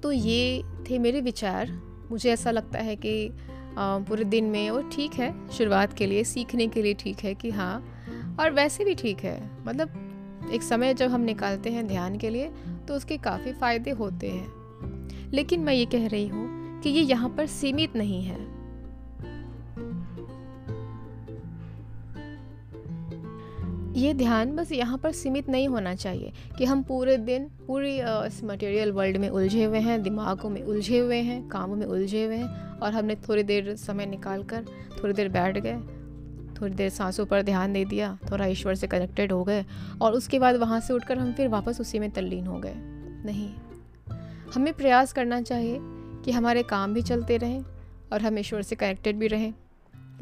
तो 0.00 0.12
ये 0.12 0.62
थे 0.90 0.98
मेरे 0.98 1.20
विचार। 1.20 1.70
मुझे 2.10 2.30
ऐसा 2.30 2.50
लगता 2.50 2.78
है 2.78 2.96
कि 2.96 3.30
पूरे 3.78 4.24
दिन 4.24 4.44
में 4.44 4.70
वो 4.70 4.80
ठीक 4.92 5.14
है, 5.14 5.48
शुरुआत 5.48 5.92
के 5.92 6.06
लिए, 6.06 6.24
सीखने 6.24 6.66
के 6.66 6.82
लिए 6.82 6.94
ठीक 6.94 7.18
है 7.18 7.34
कि 7.34 7.50
हाँ 7.50 8.36
और 8.40 8.50
वैसे 8.50 8.84
भी 8.84 8.94
ठीक 8.94 9.20
है। 9.20 9.40
मतलब 9.66 10.50
एक 10.52 10.62
समय 10.62 10.94
जब 10.94 11.10
हम 11.10 11.20
निकालते 11.20 11.70
हैं 11.70 11.86
ध्यान 11.86 12.18
के 12.18 12.30
लिए 12.30 12.50
तो 12.88 12.94
उसके 12.94 13.16
काफ़ी 13.18 13.52
फ़ायदे 13.52 13.90
होते 13.90 14.30
हैं। 14.30 15.30
लेकिन 15.32 15.60
मैं 15.60 15.74
ये 15.74 15.86
कह 15.86 16.06
रही 16.06 16.26
हूँ 16.28 16.63
कि 16.84 16.90
ये 16.90 17.02
यहाँ 17.02 17.28
पर 17.28 17.46
सीमित 17.46 17.94
नहीं 17.96 18.22
है। 18.22 18.38
ये 23.94 24.12
ध्यान 24.14 24.54
बस 24.56 24.72
यहाँ 24.72 24.98
पर 24.98 25.12
सीमित 25.12 25.48
नहीं 25.48 25.68
होना 25.68 25.94
चाहिए 25.94 26.32
कि 26.58 26.64
हम 26.64 26.82
पूरे 26.82 27.16
दिन, 27.18 27.44
पूरी 27.66 27.94
इस 28.00 28.40
मटेरियल 28.44 28.92
वर्ल्ड 28.92 29.16
में 29.16 29.28
उलझे 29.28 29.64
हुए 29.64 29.78
हैं, 29.78 30.02
दिमागों 30.02 30.50
में 30.50 30.62
उलझे 30.62 30.98
हुए 30.98 31.16
हैं, 31.16 31.48
कामों 31.48 31.76
में 31.76 31.86
उलझे 31.86 32.24
हुए 32.24 32.36
हैं 32.36 32.78
और 32.78 32.92
हमने 32.92 33.14
थोड़ी 33.28 33.42
देर 33.42 33.74
समय 33.76 34.06
निकाल 34.06 34.42
कर 34.42 34.64
थोड़ी 35.02 35.14
देर 35.14 35.28
बैठ 35.28 35.58
गए, 35.58 35.76
थोड़ी 36.60 36.74
देर 36.74 36.90
सांसों 36.90 37.26
पर 37.26 37.42
ध्यान 37.42 37.72
दे 37.72 37.84
दिया, 37.84 38.16
थोड़ा 38.30 38.46
ईश्वर 38.46 38.74
से 38.74 38.86
कनेक्टेड 38.86 39.32
हो 39.32 39.42
गए 39.44 39.64
और 40.02 40.12
उसके 40.12 40.38
बाद 40.38 40.56
वहाँ 40.56 40.80
से 40.80 40.94
उठकर 40.94 41.18
हम 41.18 41.32
फिर 41.32 41.48
वापस 41.48 41.80
उसी 41.80 41.98
में 41.98 42.10
तल्लीन 42.10 42.46
हो 42.46 42.58
गए। 42.58 42.74
नहीं। 43.24 43.50
हमें 44.54 44.72
प्रयास 44.74 45.12
करना 45.12 45.40
चाहिए 45.42 45.78
कि 46.24 46.32
हमारे 46.32 46.62
काम 46.62 46.94
भी 46.94 47.02
चलते 47.02 47.36
रहें 47.36 47.64
और 48.12 48.22
हम 48.22 48.38
ईश्वर 48.38 48.62
से 48.62 48.76
कनेक्टेड 48.76 49.16
भी 49.16 49.26
रहें। 49.26 49.52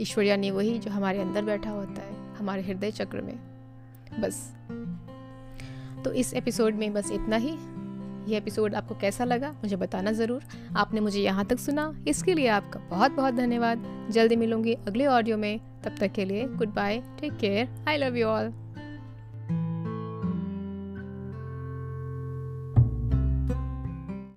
ईश्वर 0.01 0.25
यानी 0.25 0.51
वही 0.51 0.79
जो 0.79 0.91
हमारे 0.91 1.21
अंदर 1.21 1.43
बैठा 1.43 1.71
होता 1.71 2.03
है, 2.03 2.37
हमारे 2.37 2.63
हृदय 2.63 2.91
चक्र 2.91 3.21
में। 3.21 3.37
बस। 4.21 4.55
तो 6.05 6.13
इस 6.13 6.33
एपिसोड 6.35 6.75
में 6.75 6.93
बस 6.93 7.11
इतना 7.11 7.37
ही। 7.37 7.57
ये 8.31 8.37
एपिसोड 8.37 8.75
आपको 8.75 8.95
कैसा 8.95 9.25
लगा, 9.25 9.51
मुझे 9.53 9.77
बताना 9.77 10.13
ज़रूर। 10.13 10.43
आपने 10.77 11.01
मुझे 11.01 11.21
यहाँ 11.21 11.45
तक 11.45 11.59
सुना। 11.59 11.93
इसके 12.09 12.35
लिए 12.35 12.49
आपका 12.49 12.81
बहुत 12.91 13.13
बहुत 13.13 13.35
धन्यवाद। 13.35 14.09
जल्दी 14.11 14.37
मिलूँगी 14.37 14.75
अगले 14.75 15.07
ऑडियो 15.07 15.37
में। 15.37 15.59
तब 15.85 15.97
तक 16.01 16.13
के 16.13 16.25
लिए 16.25 16.49
goodbye 16.75 17.03
take 17.21 17.33
care 17.33 17.85
I 17.89 17.97
love 17.97 18.17
you 18.17 18.27
all 18.27 18.53